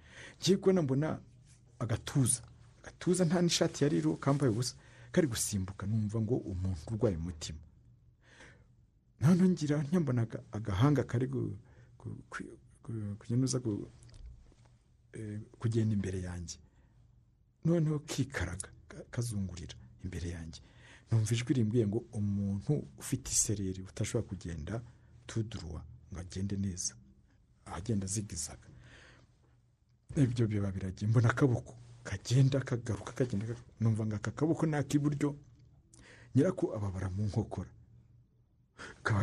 [0.40, 1.08] ngiye kubona mbona
[1.82, 2.40] agatuza.
[2.80, 4.74] Agatuza nta n'ishati yari iriho kambaye ubusa.
[5.12, 7.58] Kari gusimbuka numva ngo umuntu urwaye umutima.
[9.20, 11.26] Noneho ngira nyambona aga- agahanga kari
[13.18, 13.60] kunyuza
[15.12, 16.56] eh, kugenda imbere yanjye.
[17.64, 20.60] Noneho kikaraga ka- kazungurira imbere yanjye.
[21.10, 24.82] Numva ijwi rimbwiye ngo umuntu ufite isereri utashobora kugenda
[25.26, 26.94] tuduruwa ngo agende neza.
[27.64, 28.68] Ahagenda azigizaga.
[30.16, 31.74] Ibyo biba biragiye mbona akaboko.
[32.04, 33.46] Kagenda kagaruka kagenda
[33.80, 35.36] numva ngo aka kaboko ni ak'iburyo.
[36.34, 37.70] Nyirako ababara mu nkokora.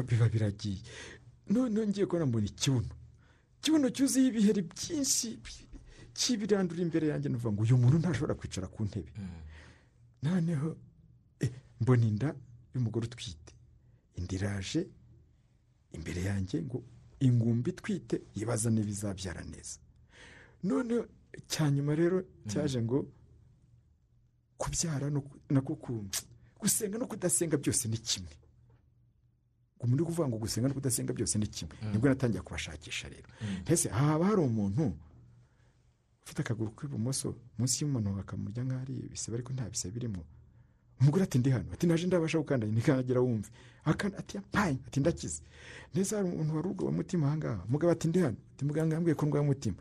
[0.07, 0.81] Biba biragiye.
[1.49, 2.93] Noneho ngiye kubona mbona ikibuno.
[3.59, 5.67] Ikibuno cyuzuye ibiheri byinshi bi-
[6.13, 7.29] cy'ibirandura imbere yanjye.
[7.29, 9.11] Numva ngo uyu muntu ntashobora kwicara ku ntebe.
[9.17, 9.41] Mm.
[10.23, 10.77] noneho
[11.39, 12.29] eh, mbona inda
[12.75, 13.53] y'umugore utwite.
[14.15, 14.87] Inda iraje
[15.95, 16.83] imbere yanjye ngo
[17.19, 19.79] ingumbi itwite yibaza niba izabyara neza.
[20.63, 21.07] Noneho
[21.47, 23.05] cya nyuma rero cyaje ngo
[24.57, 26.05] kubyara no ku- nako ku-
[26.59, 28.33] gusenga no kudasenga byose ni kimwe.
[29.79, 31.75] Ngo muri kuvuga ngo gusenga no kudasenga byose ni kimwe.
[31.91, 33.27] Nibwo natangiye kubashakisha rero.
[33.41, 33.61] Mm.
[33.63, 34.93] mbese haba hari umuntu
[36.25, 40.21] ufite akaguru k'ibumoso munsi y'umuntu bakamurya nk'aho ari ibisebe ariko nta bisebe birimo
[41.01, 41.71] umugore ati ndi hano.
[41.73, 43.49] Ati naje ndabasha gukandagira ntikandagira wumve.
[44.19, 44.77] Ati yampaye.
[44.87, 45.41] Ati ndakize.
[45.95, 47.63] Ndetse hari umuntu wari urwaye umutima ahangaha?
[47.65, 48.37] Umugabo ati ndi hano.
[48.53, 49.77] Ati muganga yambwiye ko ndwaye umutima.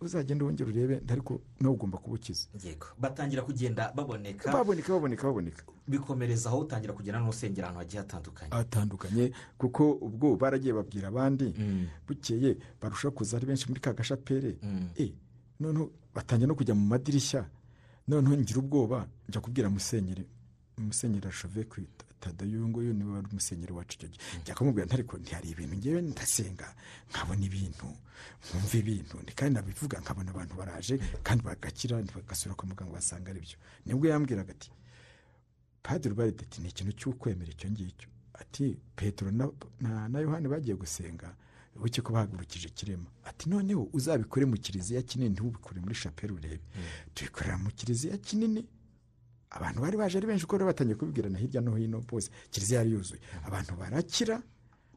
[0.00, 2.86] Uzagenda wongere urebe ariko nawe ugomba kuba ukize yego.
[2.98, 4.52] Batangira kugenda baboneka.
[4.52, 5.62] Baboneka baboneka baboneka.
[5.88, 8.50] Bikomereza aho utangira kugenda n'usengera ahantu hagiye hatandukanye.
[8.54, 11.86] Atandukanye kuko ubwo baragiye babwira abandi Mm.
[12.06, 14.56] bukeye barushaho kuza ari benshi muri ka gashapere.
[14.62, 14.88] Mm.
[14.96, 15.12] e
[15.60, 17.44] noneho batangira no kujya mu madirishya.
[18.08, 20.24] Noneho ngira ubwoba njya kubwira musenyeri
[20.78, 21.64] musenyeri ashove
[22.24, 25.74] tadeyo nguyu ni we wari umusenyeri wacu icyo gihe njya kumubwira nti ariko ntihari ibintu
[25.76, 26.68] ngewe ndasenga
[27.10, 27.86] nkabona ibintu
[28.44, 29.14] nkumva ibintu.
[29.22, 30.94] Ndi kandi nabivuga nkabona abantu baraje
[31.26, 33.56] kandi bagakira bagasubira kwa muganga basanga ari byo.
[33.86, 34.70] Nibwo yambwiraga ati
[35.82, 38.08] padiri ubaride ati ni ikintu cy'ukwemera icyo ngicyo.
[38.34, 41.36] Ati petero na, yohani bagiye gusenga
[41.76, 46.60] buke ko bahagurukije ikirema ati noneho uzabikore mu kiliziya kinini ntubikore muri shapeli urebe.
[47.14, 48.64] Tubikorera mu kiliziya kinini?
[49.54, 52.30] Abantu bari baje ari benshi kuko bari batangiye kubibwirana hirya no hino bose.
[52.50, 53.20] Kiliziya yari yuzuye.
[53.46, 54.42] Abantu barakira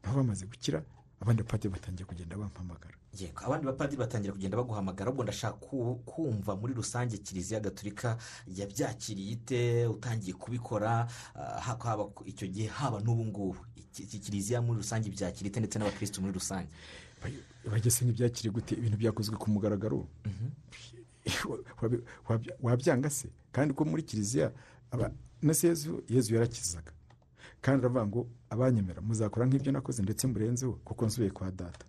[0.02, 0.82] nabo bamaze gukira
[1.20, 2.94] abandi bapadiri batangiye kugenda bampamagara.
[3.18, 9.30] Yego abandi bapadiri batangira kugenda baguhamagara ahubwo ndashaka ku- kumva muri rusange kiliziya gatolika yabyakiriye
[9.32, 13.56] ite utangiye kubikora ah, ha- haba icyo gihe haba n'ubu ngubu.
[13.94, 16.68] Kiliziya muri rusange ibyakira ite ndetse n'abakirisitu muri rusange?
[17.66, 18.74] Bageze ntibyakire gute?
[18.78, 20.06] Ibintu byakozwe ku mugaragaro?
[20.24, 20.97] Wabya-
[22.62, 23.28] wabyanga se?
[23.52, 24.52] Kandi ko muri kiliziya
[25.42, 25.68] na se
[26.08, 26.92] yezu yarakizaga.
[27.60, 31.86] Kandi aravuga ngo abanyemera muzakora nk'ibyo nakoze ndetse murenzeho kuko nsubiye kwa data.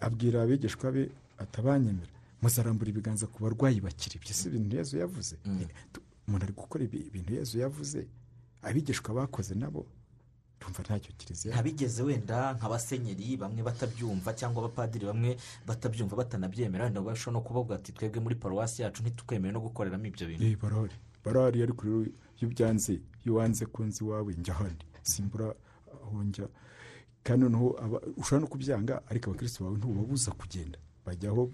[0.00, 2.10] Abwira abigishwa be atabanyemera
[2.42, 4.16] muzarambura ibiganza ku barwayi bakiri.
[4.18, 5.36] Ibyo si ibintu yezu yavuze?
[5.92, 8.06] Tu- umuntu ari gukora ibi- ibintu yezu yavuze?
[8.62, 9.86] Abigishwa bakoze nabo?
[10.60, 11.54] Tumva ntacyo kiliziya.
[11.54, 17.92] Ntabigeze wenda nk'abasenyeri bamwe batabyumva cyangwa abapadiri bamwe batabyumva batanabyemera wenda bashobora no kuvuga ati
[17.92, 20.44] twebwe muri paruwasi yacu ntitwemere no gukoreramo ibyo bintu.
[20.62, 20.94] Barahari
[21.24, 22.00] barahari ariko rero
[22.36, 25.54] iyo ubyanze iyo wanze ko nzi iwawe njya ahandi simbura
[26.04, 26.48] aho njya.
[27.22, 27.66] Kandi noneho
[28.16, 30.78] ushobora no kubyanga ariko abakirisitu bawe ntubabuza kugenda.
[31.06, 31.50] Bajyaho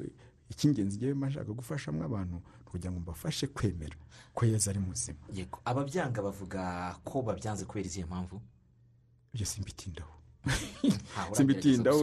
[0.50, 3.96] icy'ingenzi ngewe mba nshaka gufashamo abantu ni ukugira ngo mbafashe kwemera
[4.34, 5.18] ko yezu ari muzima.
[5.34, 5.58] Yego.
[5.64, 8.38] Ababyanga bavuga ko babyanze kubera izihe mpamvu?
[9.36, 10.14] Ibyo simbitindaho
[11.32, 12.02] uragerageza simbitindaho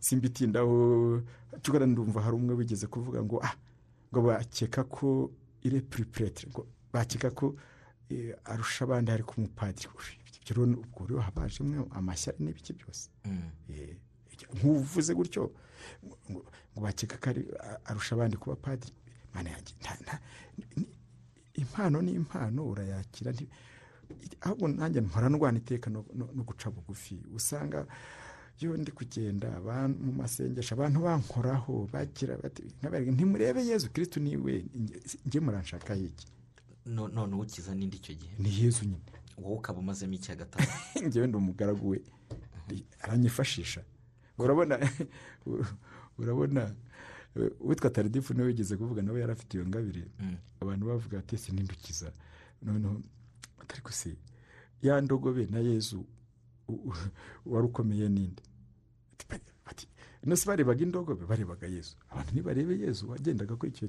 [0.00, 0.76] simbitindaho
[1.62, 3.54] cyokora ndumva hari umwe wigeze kuvuga ngo ah
[4.10, 5.30] ngo bakeka ko
[5.62, 7.46] ire puripuretere ngo bakeka ko
[8.08, 9.88] eh, arusha abandi ariko umupadiri
[10.50, 13.08] ibyo rero ubwo rero habajemo amashyari n'ibiki byose.
[13.24, 13.50] Mm.
[13.70, 13.96] Eh,
[14.56, 15.52] nk'uvuze gutyo
[16.72, 17.30] ngo bakeka ko
[17.84, 18.94] arusha abandi kuba padiri.
[21.54, 23.32] Impano ni impano urayakira
[24.40, 26.02] ahubwo nanjye mpora ndwana iteka no,
[26.46, 27.18] guca bugufi.
[27.34, 27.86] Usanga
[28.60, 32.62] iyo ndi kugenda abantu mu masengesho abantu bankoraho bagira bati
[33.10, 34.64] ntimurebe yezu kirisitu ni we
[35.26, 36.26] njye muranshakaho iki?
[36.86, 38.34] No- none uwukiza n'indi icyo gihe?
[38.38, 39.04] Ni yezu nyine.
[39.38, 40.68] Wowe ukaba umazemo icya gatatu
[41.06, 42.00] njyewe ndi umugaragu we.
[43.00, 43.80] Aranyifashisha.
[44.38, 44.78] Urabona
[46.18, 46.74] urabona
[47.60, 50.04] uwitwa taridifu ni we wigeze kuvuga nawe yari afite iyo ngabire.
[50.20, 50.36] Mm.
[50.60, 52.12] abantu bavuga ati ese nindukiza
[52.62, 53.00] noneho
[53.62, 54.16] atari se
[54.82, 56.04] ya ndogobe na yezu
[57.46, 58.08] wari ukomeye
[60.24, 61.96] nose barebaga indogobe barebaga yezu.
[62.10, 63.88] Abantu ntibarebe yezu wagendaga kuri icyo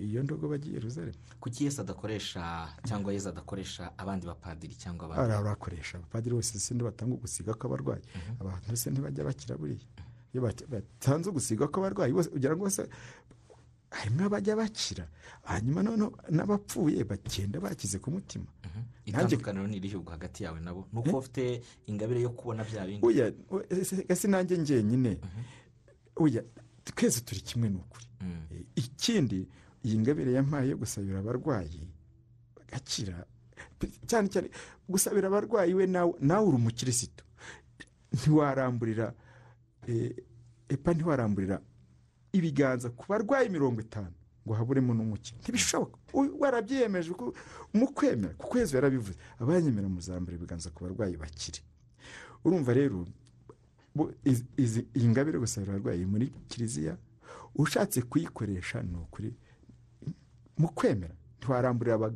[0.00, 1.18] iyo ndogobe agiye yeruzalemu.
[1.40, 5.20] Kuki yesu adakoresha cyangwa yesu adakoresha abandi bapadiri cyangwa abandi?
[5.20, 5.98] Hari abakoresha.
[5.98, 8.02] Abapadiri bose si batanga ugusiga kw'abarwayi
[8.40, 9.84] abantu bose ntibajya bakira buriya.
[10.32, 12.88] Iyo bat- batanze ugusiga kw'abarwayi bose ugira ngo bose
[13.90, 15.08] harimo abajya bakira.
[15.44, 18.44] Hanyuma noneho n'abapfuye bagenda bakize ku mutima.
[18.64, 18.82] Mhm.
[19.06, 20.88] Itandukaniro ni irihe ubwo hagati yawe nabo.
[20.92, 23.00] Ni uko ufite ingabire yo kubona bya bindi?
[24.08, 25.18] Ese nanjye njyenyine.
[26.16, 26.42] Oya
[26.84, 28.42] twese turi kimwe ni ukuri Mm.
[28.50, 29.46] Eh, ikindi
[29.84, 31.86] iyi ngabire yampaye yo gusabira abarwayi
[32.56, 33.24] bagakira.
[34.10, 34.50] Cyane cyane
[34.88, 37.22] gusabira abarwayi we nawe nawe uri umukirisitu.
[38.12, 39.14] Ntiwaramburira
[39.86, 40.16] eh,
[40.68, 41.60] epa ntiwaramburira
[42.38, 44.14] ibiganza ku barwayi mirongo itanu
[44.46, 45.98] ngo haburemo n'umuke ntibishoboka.
[46.40, 47.10] Warabyiyemeje
[47.74, 49.18] mu kwemera kuko yezu yarabivuze.
[49.38, 51.60] Abanyemera muzambura ibiganza ku barwayi bakire.
[52.44, 53.06] Urumva rero
[54.96, 56.96] iyi ngabire gusabira abarwayi muri kiliziya
[57.54, 59.34] ushatse kuyikoresha ni ukuri.
[60.58, 62.14] Mu kwemera ntiwaramburira aba-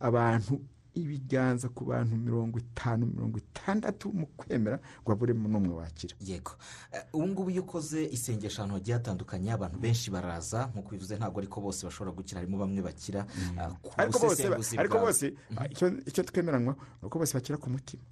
[0.00, 0.60] abantu
[1.00, 6.14] ibiganza ku bantu mirongo itanu mirongo itandatu mu kwemera ngo haburemo n'umwe wakira.
[6.20, 6.52] Yego.
[6.92, 11.38] Eh, ubu ngubu iyo ukoze isengesho ahantu hagiye hatandukanye abantu benshi baraza nk'uko bivuze ntabwo
[11.40, 13.26] ariko bose bashobora gukira harimo bamwe bakira
[13.58, 15.34] ah, ku ariko bose busesenguzi ariko bose
[15.70, 18.02] icyo- icyo twemeranywa ni uko bose bakira ku mutima.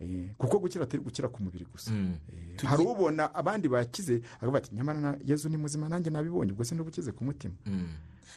[0.00, 1.90] Eh, kuko gukira atari gukira ku mubiri gusa.
[1.94, 2.18] Mm.
[2.58, 6.64] Eh, hari ubona abandi bakize akavuga ati nyamara na yezu ni muzima nanjye nabibonye ubwo
[6.64, 7.54] se ukize ku mutima.
[7.66, 7.88] Mm.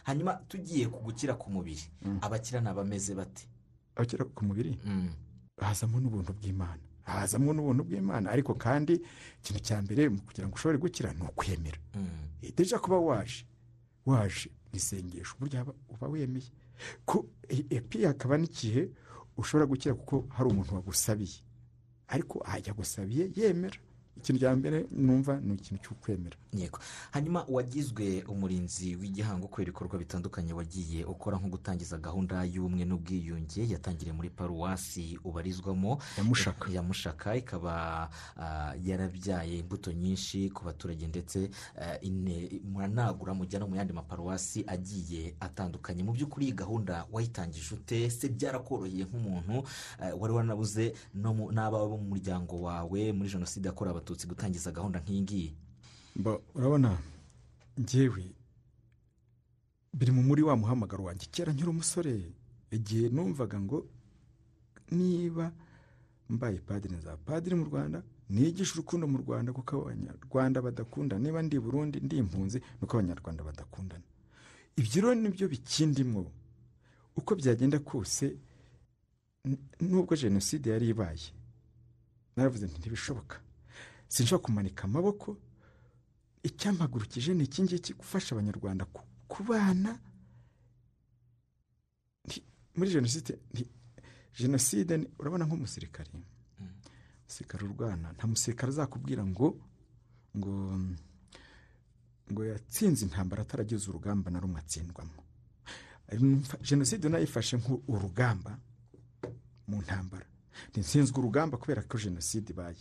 [0.04, 1.82] hanyuma tugiye ku gukira ku mubiri.
[2.22, 3.50] Abakira ni abameze bate?
[3.98, 4.78] Abakira ku mubiri?
[4.86, 5.10] Mm.
[5.58, 6.82] hazamo n'ubuntu bw'imana.
[7.04, 8.30] Hazamo n'ubuntu bw'imana.
[8.30, 8.94] Ariko kandi
[9.42, 11.80] ikintu cya mbere kugira ngo ushobore gukira ni ukwemera.
[11.96, 12.54] Mm.
[12.56, 13.46] Deja kuba waje.
[14.06, 16.52] Waje mu isengesho burya uba wemeye.
[17.06, 18.92] Ko epi hakaba n'igihe
[19.38, 21.42] ushobora gukira kuko hari umuntu wagusabiye.
[22.08, 23.80] Ariko ajya agusabiye yemera.
[24.20, 26.38] Ikintu cya mbere numva ni ikintu cy'ukwemera.
[26.54, 26.80] Yego.
[27.12, 34.14] Hanyuma wagizwe umurinzi w'igihango kubera ibikorwa bitandukanye wagiye ukora nko gutangiza gahunda y'ubumwe n'ubwiyunge yatangiriye
[34.14, 35.98] muri paruwasi ubarizwamo.
[36.18, 41.50] Ya mushaka ya mushaka ikaba ah, yarabyaye imbuto nyinshi ku baturage ndetse
[42.02, 46.04] ine- muranagura mujya no mu yandi maparuwasi agiye atandukanye.
[46.04, 48.10] Mu by'ukuri iyi gahunda wayitangije ute?
[48.10, 49.64] Se byarakoroheye nk'umuntu
[50.00, 55.22] ah, wari wanabuze n'abawe bo mu muryango wawe muri jenoside yakorewe abatutsi gutangiza gahunda nk'iyi
[55.22, 55.52] ngiyi.
[56.56, 56.96] Urabona
[57.80, 58.24] ngewe
[59.94, 61.28] biri mu muri wa muhamagaro wanjye.
[61.32, 62.32] Kera nkiri umusore
[62.72, 63.84] igihe numvaga ngo
[64.96, 65.52] niba
[66.30, 68.00] mbaye padiri nzaba padiri mu rwanda
[68.32, 71.20] nigisha urukundo mu rwanda kuko abanyarwanda badakunda.
[71.20, 74.08] Niba ndi burundi ndi impunzi nuko abanyarwanda badakundana.
[74.80, 76.32] Ibyo rero ni byo bikindimwo
[77.20, 78.38] uko byagenda kose
[79.84, 81.28] nubwo jenoside yari ibaye
[82.36, 83.36] naravuze nti ntibishoboka.
[84.08, 85.38] Sinshobora kumanika amaboko.
[86.44, 90.00] Icyampagurukije ni iki ngiki gufasha abanyarwanda ku- kubana?
[92.78, 93.40] Muri jenoside
[94.40, 96.12] jenoside urabona nk'umusirikari.
[97.26, 98.14] Umusirikare urwana.
[98.14, 99.48] Nta musirikare azakubwira ngo
[100.38, 100.54] ngo
[102.32, 105.22] ngo yatsinze intambara ataragize urugamba na rumwe atsindwamo.
[106.62, 108.60] Jenoside nayifashe nk'urugamba
[109.68, 110.26] mu ntambara.
[110.70, 112.78] Ntinsinzwe urugamba kubera ko jenoside ibaye.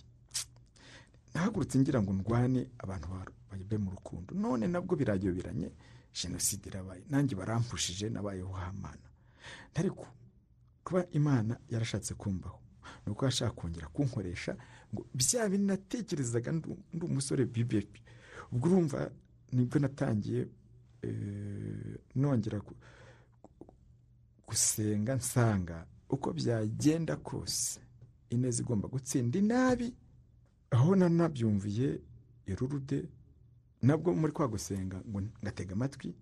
[1.37, 4.33] Nahagurutse ngira ngo ndwane abantu ba- babe mu rukundo.
[4.35, 5.69] None nabwo birayoberanye
[6.17, 7.03] jenoside irabaye.
[7.13, 9.05] Nanjye barampushije nabayeho hamana
[9.77, 10.07] ariko
[10.85, 12.57] kuba imana yarashatse kumbaho
[13.07, 14.57] ni uko yashaka kongera kunkoresha
[14.95, 17.85] ngo bya bintu natekerezaga ndi umusore bibe
[18.53, 19.11] ubwo urumva
[19.53, 20.49] ni bwo natangiye
[21.03, 22.61] eh, nongera
[24.49, 25.87] gusenga nsanga.
[26.09, 27.81] Uko byagenda kose
[28.31, 29.95] ineza igomba gutsinda inabi
[30.71, 32.01] aho nanabyumviye
[32.47, 33.09] irurude
[33.83, 36.15] nabwo muri kwa gusenga ngo ngatega amatwi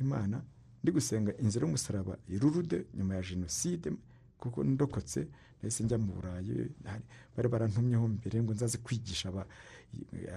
[0.00, 0.42] imana
[0.82, 3.92] ndi gusenga inzira y'umusaraba irurude nyuma ya jenoside
[4.38, 5.26] kuko ndokotse
[5.62, 6.70] nahise njya mu burayi
[7.36, 9.28] bari barantumyeho mbere ngo nzaze kwigisha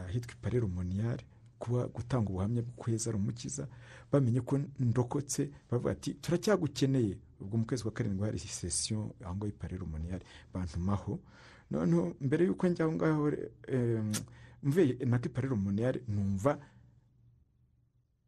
[0.08, 1.24] ahitwa ipare rumoniyare
[1.60, 3.68] kuba gutanga ubuhamya bwo kweza umukiza
[4.12, 7.18] bamenye ko ndokotse bavuga ati turacyagukeneye.
[7.42, 10.24] Ubwo mu kwezi kwa karindwi hari sesiyo aho ngaho ipare rumoniyare
[10.54, 11.20] bantumaho
[11.72, 13.32] noneho mbere y'uko njya aho ngaho
[14.64, 16.52] mvuye nako ipare rumoniyare numva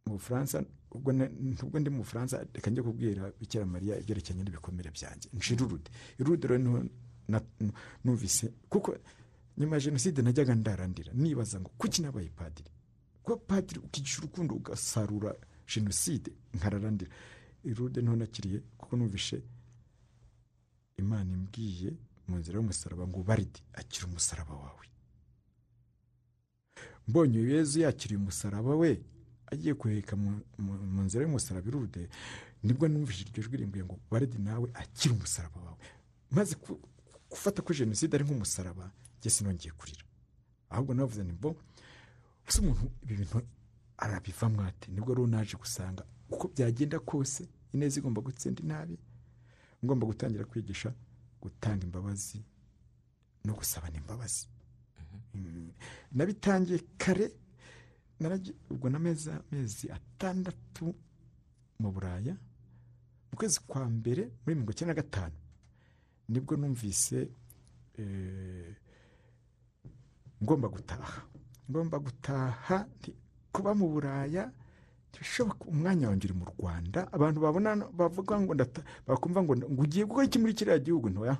[0.06, 5.30] mu bufaransa ubwo ndi mu bufaransa reka njye kubwira bikira mariya ibyerekeranye n'ibikomere byanjye.
[5.34, 5.90] Nshira urude
[6.20, 6.84] irude rero
[8.04, 8.98] numvise kuko
[9.58, 12.70] nyuma ya jenoside najyaga ndarandira nibaza ngo kuki nabaye padiri?
[13.24, 15.36] Kuba padiri ukigisha urukundo ugasarura
[15.76, 17.12] jenoside nkararandira
[17.64, 19.42] irude ni ho nakiriye kuko numvishe
[20.98, 21.94] imana imbwiye
[22.28, 24.86] mu nzira y'umusaraba ngo baridi akira umusaraba wawe.
[27.08, 29.02] Mbonye yezu yakiriye umusaraba we
[29.52, 30.42] agiye kuheka mu-
[31.06, 32.10] nzira y'umusaraba irude
[32.64, 35.78] ni bwo numvise iryo jwi rimbwiye ngo baridi nawe akira umusaraba wawe.
[36.32, 36.56] Maze
[37.30, 40.04] gufata ko jenoside ari nk'umusaraba njye sinongeye kurira.
[40.70, 41.56] Ahubwo navuze ni bo
[42.48, 43.42] ese umuntu ibi bintu
[43.98, 48.98] arabivamo ate ni bwo rero naje gusanga uko byagenda kose ineza igomba gutsinda inabi?
[49.84, 50.94] Ngomba gutangira kwigisha
[51.42, 52.40] gutanga imbabazi
[53.46, 54.48] no gusabana imbabazi.
[55.34, 55.72] Mm.
[56.12, 57.32] nabitangiye kare
[58.70, 60.94] ubwo n'amezi amezi atandatu
[61.80, 62.36] mu buraya
[63.32, 65.36] mu kwezi kwa mbere muri mirongo icyenda na gatanu.
[66.30, 67.32] Nibwo numvise
[67.98, 68.76] eh,
[70.44, 71.22] ngomba gutaha.
[71.70, 72.88] Ngomba gutaha
[73.52, 74.52] kuba mu buraya
[75.12, 77.08] ntibishoboka umwanya uri mu rwanda.
[77.12, 78.54] Abantu babona bavuga ngo
[79.08, 81.38] bakumva ngo ngo ugiye gukora iki muri kiriya gihugu ntoya.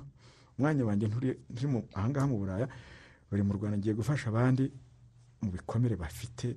[0.58, 2.68] Umwanya wanjye nturi mu ahangaha mu buraya.
[3.32, 4.64] Uri mu rwanda ngiye gufasha abandi
[5.42, 6.56] mu bikomere bafite.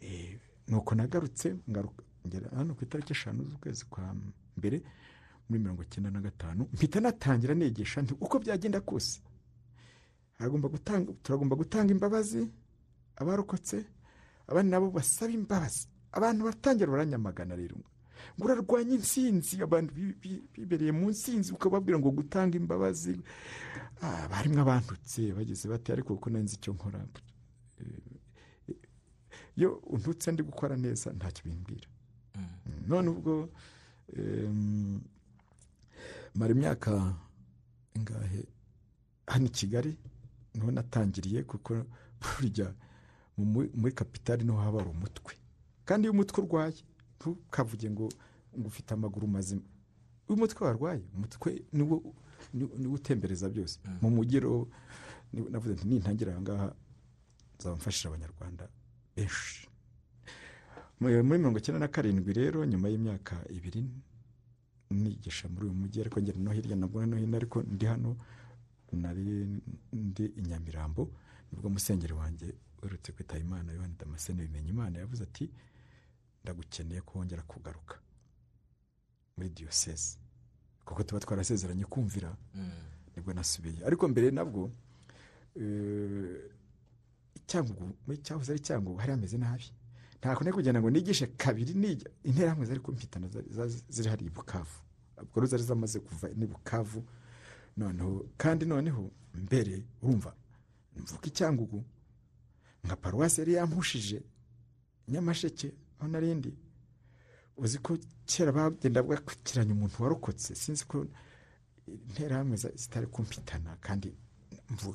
[0.00, 0.38] Eh,
[0.68, 1.56] nuko nagarutse
[2.26, 4.14] ngera hano ku itariki eshanu z'ukwezi kwa
[4.56, 4.78] mbere
[5.48, 9.18] muri mirongo icyenda na gatanu mpita natangira nigisha nti uko byagenda kose?
[11.22, 12.46] Turagomba gutanga imbabazi
[13.16, 13.84] abarokotse
[14.48, 15.86] abandi nabo basaba imbabazi.
[16.12, 17.76] Abantu batangira baranyamagana rero.
[18.38, 23.20] Ngo urarwanya intsinzi abantu bi- bi- bibereye mu ntsinzi ukababwira ngo gutanga imbabazi.
[24.02, 27.00] Ah, barimo abantutse bageze bate ariko kuko nari nzi icyo nkora
[27.78, 28.74] Eh,
[29.56, 31.88] iyo untutse ndi gukora neza ntacyo bimbwira.
[32.88, 33.48] None ubwo
[36.34, 37.14] mara imyaka
[37.94, 38.46] ingahe?
[39.26, 39.96] Hano i kigali
[40.54, 41.84] ni ho natangiriye kuko
[42.22, 42.72] burya
[43.44, 45.34] muri kapitali ni ho haba hari umutwe.
[45.84, 46.74] Kandi iyo umutwe urwaye
[47.18, 48.08] ntukavuge ngo
[48.58, 49.62] ngo ufite amaguru mazima.
[50.26, 51.96] Iyo umutwe warwaye umutwe niwo
[52.54, 53.78] ni- niwo utembereza byose.
[54.02, 54.68] Mu mugero
[55.32, 56.68] navuze nti nintangira aha ngaha
[57.58, 58.64] nzaba mfashije abanyarwanda
[59.16, 59.68] benshi.
[61.00, 63.82] Mu- muri mirongo icyenda na karindwi rero nyuma y'imyaka ibiri
[64.90, 68.16] nigisha muri uyu mujyi ariko ngenda no hirya nabwo no hino ariko ndi hano
[68.92, 69.60] nari
[69.92, 71.02] ndi i nyamirambo
[71.52, 72.48] ni bwo musengeri wanjye
[72.82, 75.50] uherutse kwitaba imana yohani damascene bimenya imana yavuze ati
[76.44, 77.98] ndagukeneye ko wongera kugaruka
[79.36, 80.18] muri diyoseze.
[80.84, 82.36] Kuko tuba twarasezeranye kumvira
[83.16, 83.84] ni bwo nasubiye.
[83.86, 84.70] Ariko mbere nabwo
[85.56, 86.50] eh,
[87.34, 89.64] icyangugu muri cyahoze ari cyangugu hari hameze nabi.
[90.18, 93.28] Ntabwo nari kugenda ngo nigishe kabiri nijya interahamwe zari kumpitana
[93.88, 94.78] ziri hari i bukavu.
[95.22, 97.04] Ubwo zari zamaze kuva ni bukavu.
[97.76, 100.34] Noneho kandi noneho mbere urumva
[100.96, 101.84] mvuga icyangugu
[102.84, 104.22] nka paruwasi yari yampushije
[105.08, 106.52] nyamasheke aho narindi
[107.56, 110.54] uzi ko kera bagenda bakurikiranya umuntu warokotse.
[110.54, 111.06] Sinzi ko
[111.86, 114.14] interahamwe zitari kumpitana kandi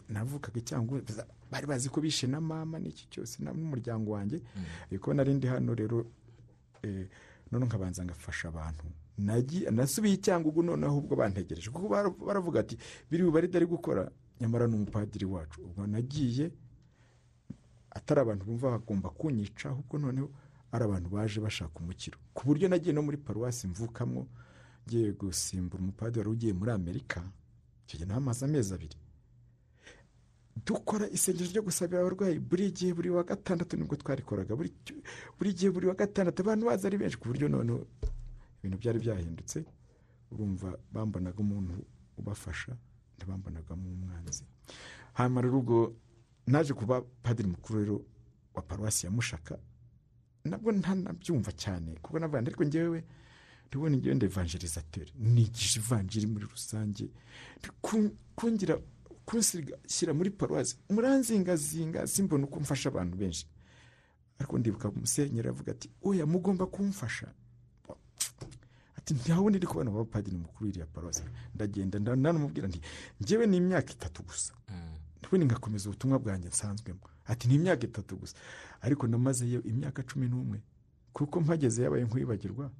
[0.10, 4.42] navukaga icyangugu za- bari bazi ko bishe na mama n'iki cyose n'umuryango wanjye.
[4.90, 6.06] Ariko narindi hano rero
[6.84, 7.08] eh,
[7.52, 8.84] none nkabanza ngafasha abantu.
[9.72, 11.70] Nasubiye icyangugu noneho ubwo bantegereje.
[11.70, 12.78] Kuko bara- baravuga ati
[13.12, 15.62] biri bubare ari gukora nyamara ni umupadiri wacu.
[15.62, 16.52] Ubwo nagiye
[17.98, 20.30] atari abantu bumva bagomba kunyica ahubwo noneho
[20.74, 22.18] ari abantu baje bashaka umukiro.
[22.34, 24.28] Ku buryo nagiye no muri paruwasi mvukamo
[24.88, 27.22] ngiye gusimbura umupadiri wari ugiye muri amerika
[27.88, 28.98] gihe nahamaze amezi abiri.
[30.66, 35.70] Dukora isengesho ryo gusabira abarwayi buri gihe buri wa gatandatu ni bwo twarikoraga buri gihe
[35.74, 37.82] buri wa gatandatu abantu baza ari benshi ku buryo noneho
[38.62, 39.66] ibintu byari byahindutse
[40.32, 41.74] urumva bambonaga umuntu
[42.18, 42.78] ubafasha
[43.18, 44.46] ntibambonagamo umwanzi
[45.18, 45.78] hanyuma rero ubwo
[46.48, 48.02] naje kuba padiri mukuru rero
[48.54, 49.58] wa paruwasi ya mushaka
[50.46, 53.04] nabwo ntanabyumva cyane kuko navuga ariko ngewe
[53.68, 57.10] ndabona ngewe ndi evangelizateri nigisha ivanjiri muri rusange.
[58.36, 58.78] Kungira
[59.26, 63.48] kunshyira muri paruwasi muranzingazinga simbona uko mfasha abantu benshi.
[64.39, 67.34] Ariko ndibuka musenyeri avuga ati oya mugomba kumfasha.
[68.98, 71.24] Ati wundi ndi kubona abapadiri mukuru w'iriya paruwasi.
[71.56, 72.82] Ndagenda nda- nanamubwira nti
[73.24, 74.54] ngewe ni imyaka itatu gusa.
[75.34, 78.36] Ubundi ngakomeza ubutumwa bwanjye nsanzwemo ati ni imyaka itatu gusa.
[78.82, 80.62] Ariko namazeyo imyaka cumi n'umwe.
[81.14, 82.72] Kuko mpageze yabaye nkwibagirwa.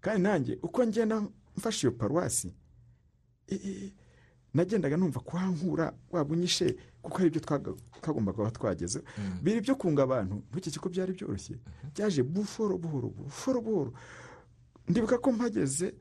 [0.00, 1.22] Kandi nanjye uko ngenda
[1.56, 2.50] mfashe iyo paruwasi
[4.54, 9.02] nagendaga numva kuhankura waba unyishe kuko ibyo twaga- twagombaga kuba twageze.
[9.42, 11.58] Biri byo kunga abantu ntukeke ko byari byoroshye.
[11.94, 13.92] Byaje buhoro buhoro buhoro buhoro.
[14.88, 15.94] Ndibuka ko mpageze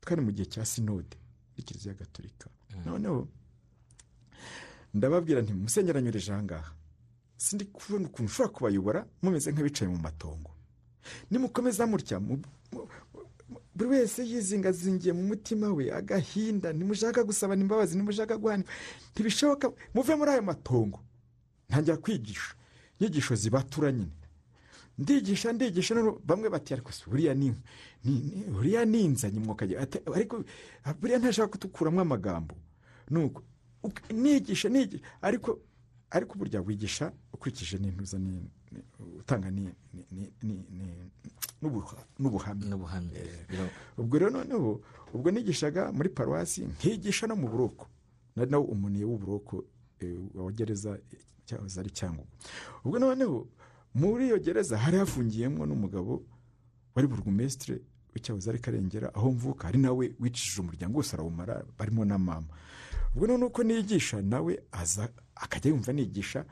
[0.00, 1.16] twari mu gihe cya sinode
[1.52, 2.50] muri kiliziya gatolika.
[2.84, 3.28] Noneho
[4.94, 6.72] ndababwira nti musenyeri anyureje aha ngaha
[7.36, 10.50] sindi kubona ukuntu ushobora kubayobora mumeze nk'abicaye mu matongo.
[11.30, 12.20] Nimukomeza mutya.
[12.20, 12.38] Mu-
[12.72, 12.86] mu-
[13.50, 16.70] mu- buri wese yizingazingiye mu mutima we agahinda.
[16.72, 18.62] Ntimushaka gusabana imbabazi ntimushaka guhana.
[19.12, 19.72] Ntibishoboka.
[19.94, 21.00] Muve muri ayo matongo.
[21.68, 22.54] Ntangira kwigisha.
[23.02, 24.14] Inyigisho zibatura nyine.
[24.98, 25.94] Ndigisha ndigisha.
[26.24, 27.50] Bamwe bati ariko se buriya ni
[28.54, 29.66] buriya ni inzanye mwuka
[30.14, 30.44] ariko
[31.00, 32.54] buriya ntashaka kudukuramo amagambo.
[33.10, 33.44] Nuko uk-
[34.12, 35.58] nigisha nigisha ariko
[36.10, 38.84] ariko burya wigisha ukurikije n'intuza ni- ni-
[39.20, 39.74] utanga n'ubuhamya.
[43.98, 44.80] Ubwo rero noneho
[45.14, 47.86] ubwo nigishaga muri paruwasi nkigisha no mu buroko.
[48.36, 49.64] Nawe umuniye w'uburoko
[50.00, 50.98] eh, wa gereza
[51.44, 52.28] cyahoze ari cyangugu
[52.84, 53.46] ubwo noneho
[53.94, 56.22] muri iyo gereza hari hafungiyemo n'umugabo
[56.94, 57.80] wari burugumesitire
[58.14, 62.48] w'icyahoze ari karengera aho mvuka hari nawe wicishije umuryango wose arawumara barimo na mama.
[63.14, 66.44] Ubwo noneho uko nigisha nawe aza akajya yumva nigisha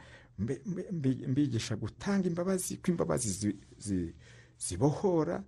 [1.28, 4.14] mbigisha gutanga imbabazi ko imbabazi zi- zi-
[4.58, 5.42] zibohora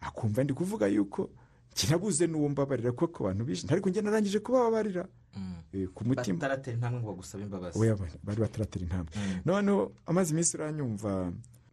[0.00, 1.30] akumva ndi kuvuga yuko
[1.74, 5.54] kinabuze n'uwo mbabarira kuko ku bantu bishe ariko njye narangije kubababarira Mm.
[5.72, 7.78] eh, ku mutima bataratera intambwe ngo bagusaba imbabazi
[8.24, 9.40] bari bataratera intambwe Mm.
[9.46, 11.32] noneho amaze iminsi uranyumva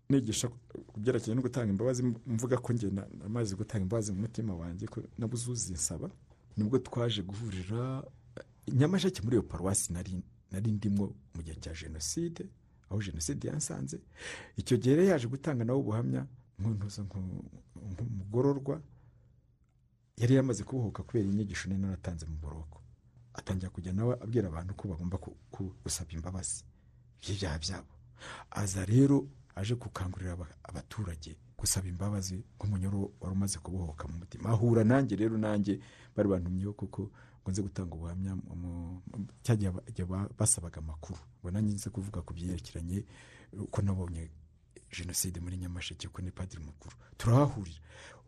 [0.09, 0.47] nigisha
[0.87, 5.01] ku byerekeranye no gutanga imbabazi mvuga ko njye namaze gutanga imbabazi mu mutima wanjye ko
[5.17, 6.09] nabuze uzinsaba
[6.57, 8.03] ni bwo twaje guhurira
[8.67, 9.93] nyamasheke muri iyo paruwasi
[10.51, 12.45] nari ndimo mu gihe cya jenoside
[12.89, 13.99] aho jenoside yansanze.
[14.57, 16.25] Icyo gihe yaje gutanga nawe ubuhamya
[16.59, 18.81] nk'umugororwa
[20.17, 22.81] yari yamaze kubohoka kubera inyigisho nari naratanze mu buroko
[23.33, 25.17] atangira kujya nawe abwira abantu ko bagomba
[25.83, 26.63] gusaba imbabazi
[27.21, 27.93] by'ibyaha byabo.
[28.51, 34.49] Aza rero aje gukangurira aba- abaturage gusaba imbabazi nk'umunyoro wari umaze kubohoka mu mutima.
[34.49, 35.79] Ahura nanjye rero nanjye
[36.15, 37.11] bari bantumyeho kuko
[37.47, 41.15] ngo nze gutanga ubuhamya mu- mu- mu- cya gihe ba- igihe ba- basabaga amakuru.
[41.39, 43.05] Ngo nanjye nze kuvuga ku byerekeranye
[43.55, 44.27] uko nabonye
[44.91, 46.95] jenoside muri nyamasheke ko ni padiri mukuru.
[47.17, 47.79] Turahahurira.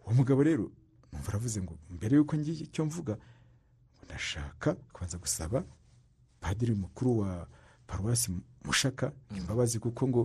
[0.08, 0.72] Uwo mugabo rero
[1.12, 3.18] numva aravuze ngo mbere y'uko ngiye icyo mvuga
[4.08, 5.64] ndashaka kubanza gusaba
[6.40, 7.48] padiri mukuru wa
[7.88, 8.32] paruwasi
[8.64, 10.22] mushaka imbabazi kuko ngo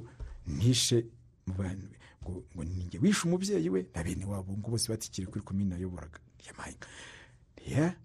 [0.47, 1.07] nishe
[1.51, 4.55] ngo ninjye wishe umubyeyi we na bene wabo.
[4.57, 6.21] Ngo bose batikiri kuri komine nayoboraga.
[6.47, 6.77] Yamaye
[7.67, 7.97] ya?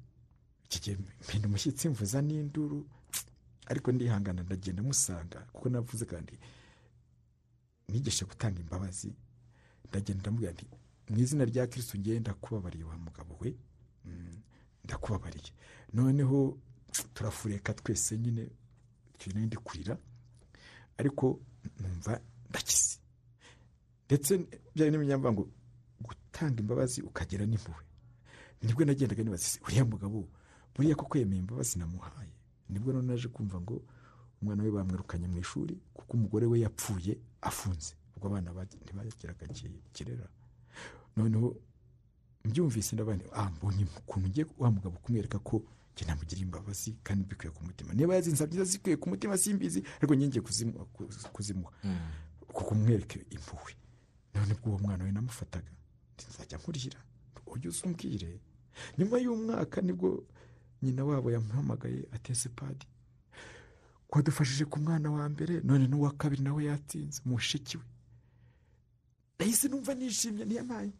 [0.70, 0.96] Iki gihe
[1.26, 2.86] mpinda umushyitsi mvuza n'induru.
[3.66, 5.40] Ariko ndihangana ndagenda musanga.
[5.54, 6.34] Kuko navuze kandi
[7.90, 9.14] nigishe gutanga imbabazi
[9.90, 10.66] ndagenda ndamubwira nti
[11.10, 13.56] mu izina rya kirisitu ngenda ndakubabariye wa mugabo we.
[14.06, 14.42] Mm,
[14.86, 15.52] ndakubabariye.
[15.94, 16.58] Noneho
[17.14, 18.50] turafureka twese nyine
[19.18, 19.98] turi ndi kurira
[20.98, 21.40] ariko
[21.80, 22.98] numva ndakize
[24.06, 24.32] ndetse
[24.76, 25.44] byari n'iminyamva ngo
[26.02, 27.84] gutanga imbabazi ukagira n'impuhwe.
[28.62, 30.28] Nibwo nagendaga nibaza uriya mugabo
[30.80, 32.32] buriya koko yemeye imbabazi namuhaye.
[32.72, 33.84] Nibwo none naje kumva ngo
[34.42, 37.96] umwana we bamwirukanye mu ishuri kuko umugore we yapfuye afunze.
[38.16, 38.52] Ubwo abana
[39.54, 40.28] ki- kirera.
[41.18, 41.56] Noneho
[42.46, 45.64] mbyumvise ndabona ah mbonye ukuntu ngiye wa mugabo kumwereka ko
[45.94, 50.40] njye namugira imbabazi kandi mbikuye ku mutima niba yazinsabye zikwiye ku mutima simbizi ariko ngiye
[50.42, 51.72] kuzimu- ku- kuzimuha
[52.48, 53.74] kuko mwereke impuhwe.
[54.34, 55.68] None ubwo uwo mwana we namufataga
[56.30, 57.00] nzajya nkurira
[57.52, 58.40] ujye uzumbwire
[58.98, 60.24] nyuma y'umwaka ni bwo
[60.82, 62.86] nyina wabo yamuhamagaye atese padi
[64.10, 67.84] ko dufashije ku mwana wa mbere none n'uwa kabiri nawe yatsinze mushiki we?
[69.40, 70.92] Nahise numva nishimye ntiyamaye.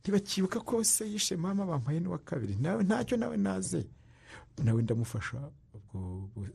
[0.00, 2.56] Ntibakibuka ko se yishe mama bampaye n'uwa kabiri.
[2.56, 3.84] Nawe ntacyo nawe naze.
[4.64, 5.50] Nawe ndamufasha
[5.94, 6.46] ubu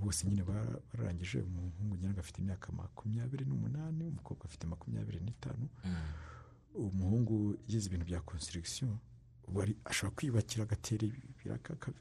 [0.00, 5.68] bose nyine bara- bararangije umuhungu nyine afite imyaka makumyabiri n'umunani umukobwa afite makumyabiri n'itanu.
[6.74, 8.98] Umuhungu yize ibintu bya konsitirigisiyo
[9.84, 11.92] ashobora kwiyubakira agatera ibiraka aka-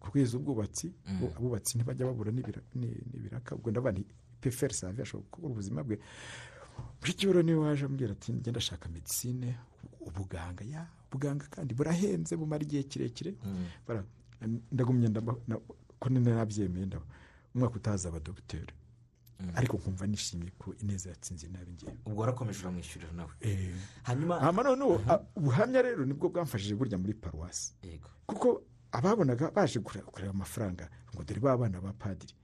[0.00, 1.24] kugwiza ubwubatsi Mm.
[1.36, 4.00] abubatsi ntibajya babura n'ibira- ni- n'ibiraka ubwo ndabona
[4.40, 5.98] peferi save ashobora gukora ubuzima bwe.
[7.00, 9.56] Mushiki we rero ni we waje ambwira ati ngenda ashaka medisine
[10.00, 10.62] ubuganga.
[10.64, 13.34] Ya ubuganga kandi burahenze bumara igihe kirekire.
[13.86, 14.04] Bara
[14.72, 15.08] ndagumye
[15.98, 17.04] ko nari nabyemeye ndaba
[17.54, 18.70] umwaka utaza abadogiteri
[19.54, 23.30] ariko nkumva nishimiye ko ineza yatsinze inabi ngewe ubwo warakomeje uramwishyurira nawe?
[23.40, 23.70] Eh,
[24.02, 27.74] hanyuma hanyuma noneho a- ubuhamya rero ni bwo bwamfashije burya muri paruwasi
[28.26, 28.62] kuko
[28.92, 32.34] ababonaga baje kure- kureba amafaranga ngo dore ba bana ba padiri.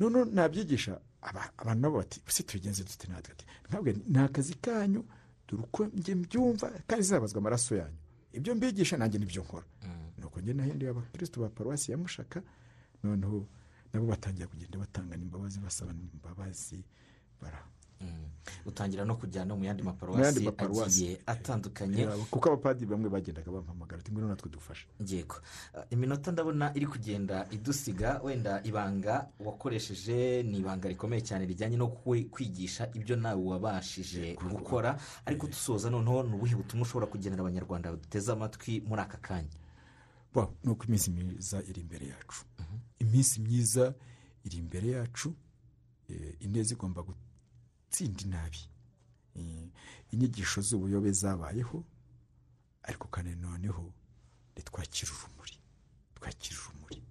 [0.00, 3.32] Noneho nabyigisha aba- abantu nabo bati ese tubigenze dute natwe?
[3.34, 5.02] Ati ntabwo ni akazi kanyu
[5.48, 7.98] dore uko njye mbyumva kandi zizabazwa amaraso yanyu.
[8.32, 9.66] Ibyo mbigisha nanjye ni byo nkora.
[10.18, 12.42] Nuko njye nahinduye abakirisitu ba paruwasi ya mushaka
[13.02, 13.48] noneho
[13.92, 16.84] nabo batangira kugenda batanga n'imbabazi basaba n'imbabazi
[17.42, 17.62] bara.
[18.02, 18.26] Mm.
[18.66, 20.90] utangira no kujyana mu yandi Mu maparuwasi yandi maparuwasi.
[20.90, 21.98] agiye atandukanye.
[22.02, 24.86] Yeah, kuko abapadiri bamwe bagendaga bampamagara ati ngwino natwe dufashe.
[25.06, 25.36] Yego.
[25.74, 31.86] Uh, iminota ndabona iri kugenda idusiga wenda ibanga wakoresheje ni ibanga rikomeye cyane rijyanye no
[31.86, 34.98] kwi- kwigisha ibyo nawe wabashije gukora.
[35.26, 39.54] Ariko dusoza noneho ni ubuhe butumwa ushobora kugenera abanyarwanda baduteze amatwi muri aka kanya?
[40.64, 42.42] Ni uko iminsi myiza iri imbere yacu.
[43.02, 43.94] Iminsi myiza
[44.44, 45.28] iri imbere yacu
[46.08, 48.60] eh, ineza igomba gutsinda inabi.
[49.34, 49.66] Eh,
[50.12, 51.84] inyigisho z'ubuyobe zabayeho
[52.82, 53.92] ariko kandi noneho
[54.52, 55.56] ntitwakire urumuri
[56.14, 57.02] twakire urumuri.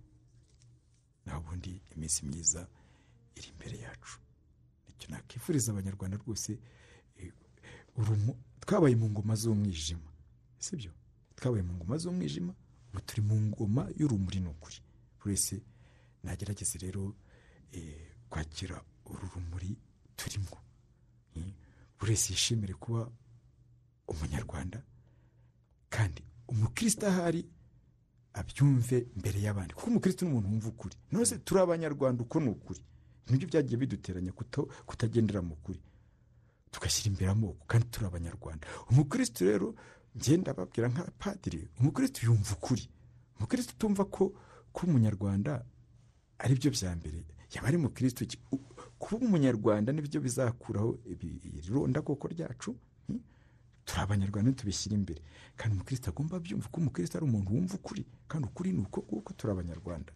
[1.26, 2.68] Naho ubundi iminsi myiza
[3.38, 4.20] iri imbere yacu.
[4.88, 6.60] Nicyo nakifuriza abanyarwanda rwose
[7.18, 7.32] eh,
[8.60, 10.10] twabaye mu ngoma z'umwijima.
[10.60, 10.92] Sibyo?
[11.36, 12.54] Twabaye mu ngoma z'umwijima
[12.92, 14.76] ubu turi mu ngoma y'urumuri ni ukuri
[15.20, 15.56] buri wese
[16.24, 17.16] nagerageze rero
[17.72, 19.78] eh, kwakira uru rumuri
[20.16, 20.58] turimo.
[21.36, 21.54] Eh,
[22.00, 23.12] buri wese yishimire kuba
[24.08, 24.84] umunyarwanda
[25.90, 27.46] kandi umukristo ahari
[28.34, 29.74] abyumve mbere y'abandi.
[29.74, 30.96] Kuko umukristo ni umuntu wumva ukuri.
[31.12, 32.82] Nose turi abanyarwanda uko ni ukuri.
[33.30, 34.32] Nibyo byagiye biduteranya
[34.86, 35.80] kutagendera mu kuri
[36.72, 38.68] tugashyira imbere amoko kandi turi abanyarwanda.
[38.92, 39.76] Umukristo rero
[40.18, 42.90] ngenda babwira nka padiri umukristo yumva ukuri.
[43.38, 44.32] Umukristo utumva ko
[44.72, 45.66] kuba umunyarwanda
[46.44, 47.24] ari byo bya mbere.
[47.54, 48.64] Yaba ari umukristo ki- u-
[49.00, 52.76] kuba umunyarwanda ni byo bizakuraho iri rondakoko ryacu
[53.08, 53.20] hmm?
[53.86, 55.22] turi abanyarwanda tubishyira imbere.
[55.56, 59.34] Kandi umukristo agomba abyumva ko umukristo ari umuntu wumva ukuri kandi ukuri ni uko kuko
[59.34, 60.12] turi abanyarwanda.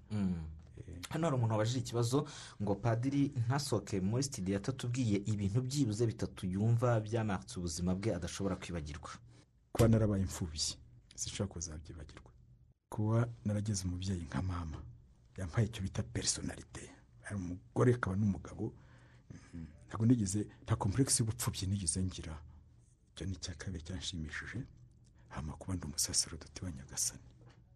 [1.09, 2.27] Hano hari umuntu wabajije ikibazo
[2.61, 9.09] ngo padiri ntasohoke muri sitidiyo atatubwiye ibintu byibuze bitatu yumva byamatse ubuzima bwe adashobora kwibagirwa.
[9.71, 10.75] Kuba narabaye imfubyi
[11.15, 12.31] sinshobora kuzabyibagirwa
[12.89, 14.77] kuba narageze umubyeyi nka mama.
[15.37, 16.89] Yampaye icyo bita personalite
[17.25, 18.73] ari umugore akaba n'umugabo.
[19.87, 22.37] Ntabwo nigeze nta kompuregisi y'ubupfubyi nigeze ngira.
[23.13, 24.59] Icyo ni icya kabiri cyanshimishije
[25.27, 27.23] hama kuba ndi umusaserodoti wa nyagasani.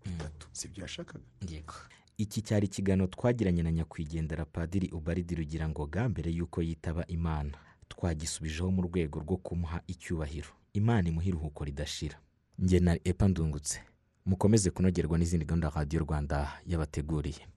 [0.06, 1.26] Bitatu si ibyo yashakaga?
[1.50, 1.74] Yego.
[2.18, 7.58] Iki cyari ikiganiro twagiranye na nyakwigendera padiri ubaridi rugirangoga mbere y'uko yitaba imana.
[7.88, 10.50] Twagisubijeho mu rwego rwo kumuha icyubahiro.
[10.74, 12.18] Imana imuha iruhuko ridashira.
[12.60, 13.80] Njye na epa ndungutse.
[14.30, 17.50] Mukomeze kunogerwa n'izindi gahunda radiyo rwanda yabateguriye.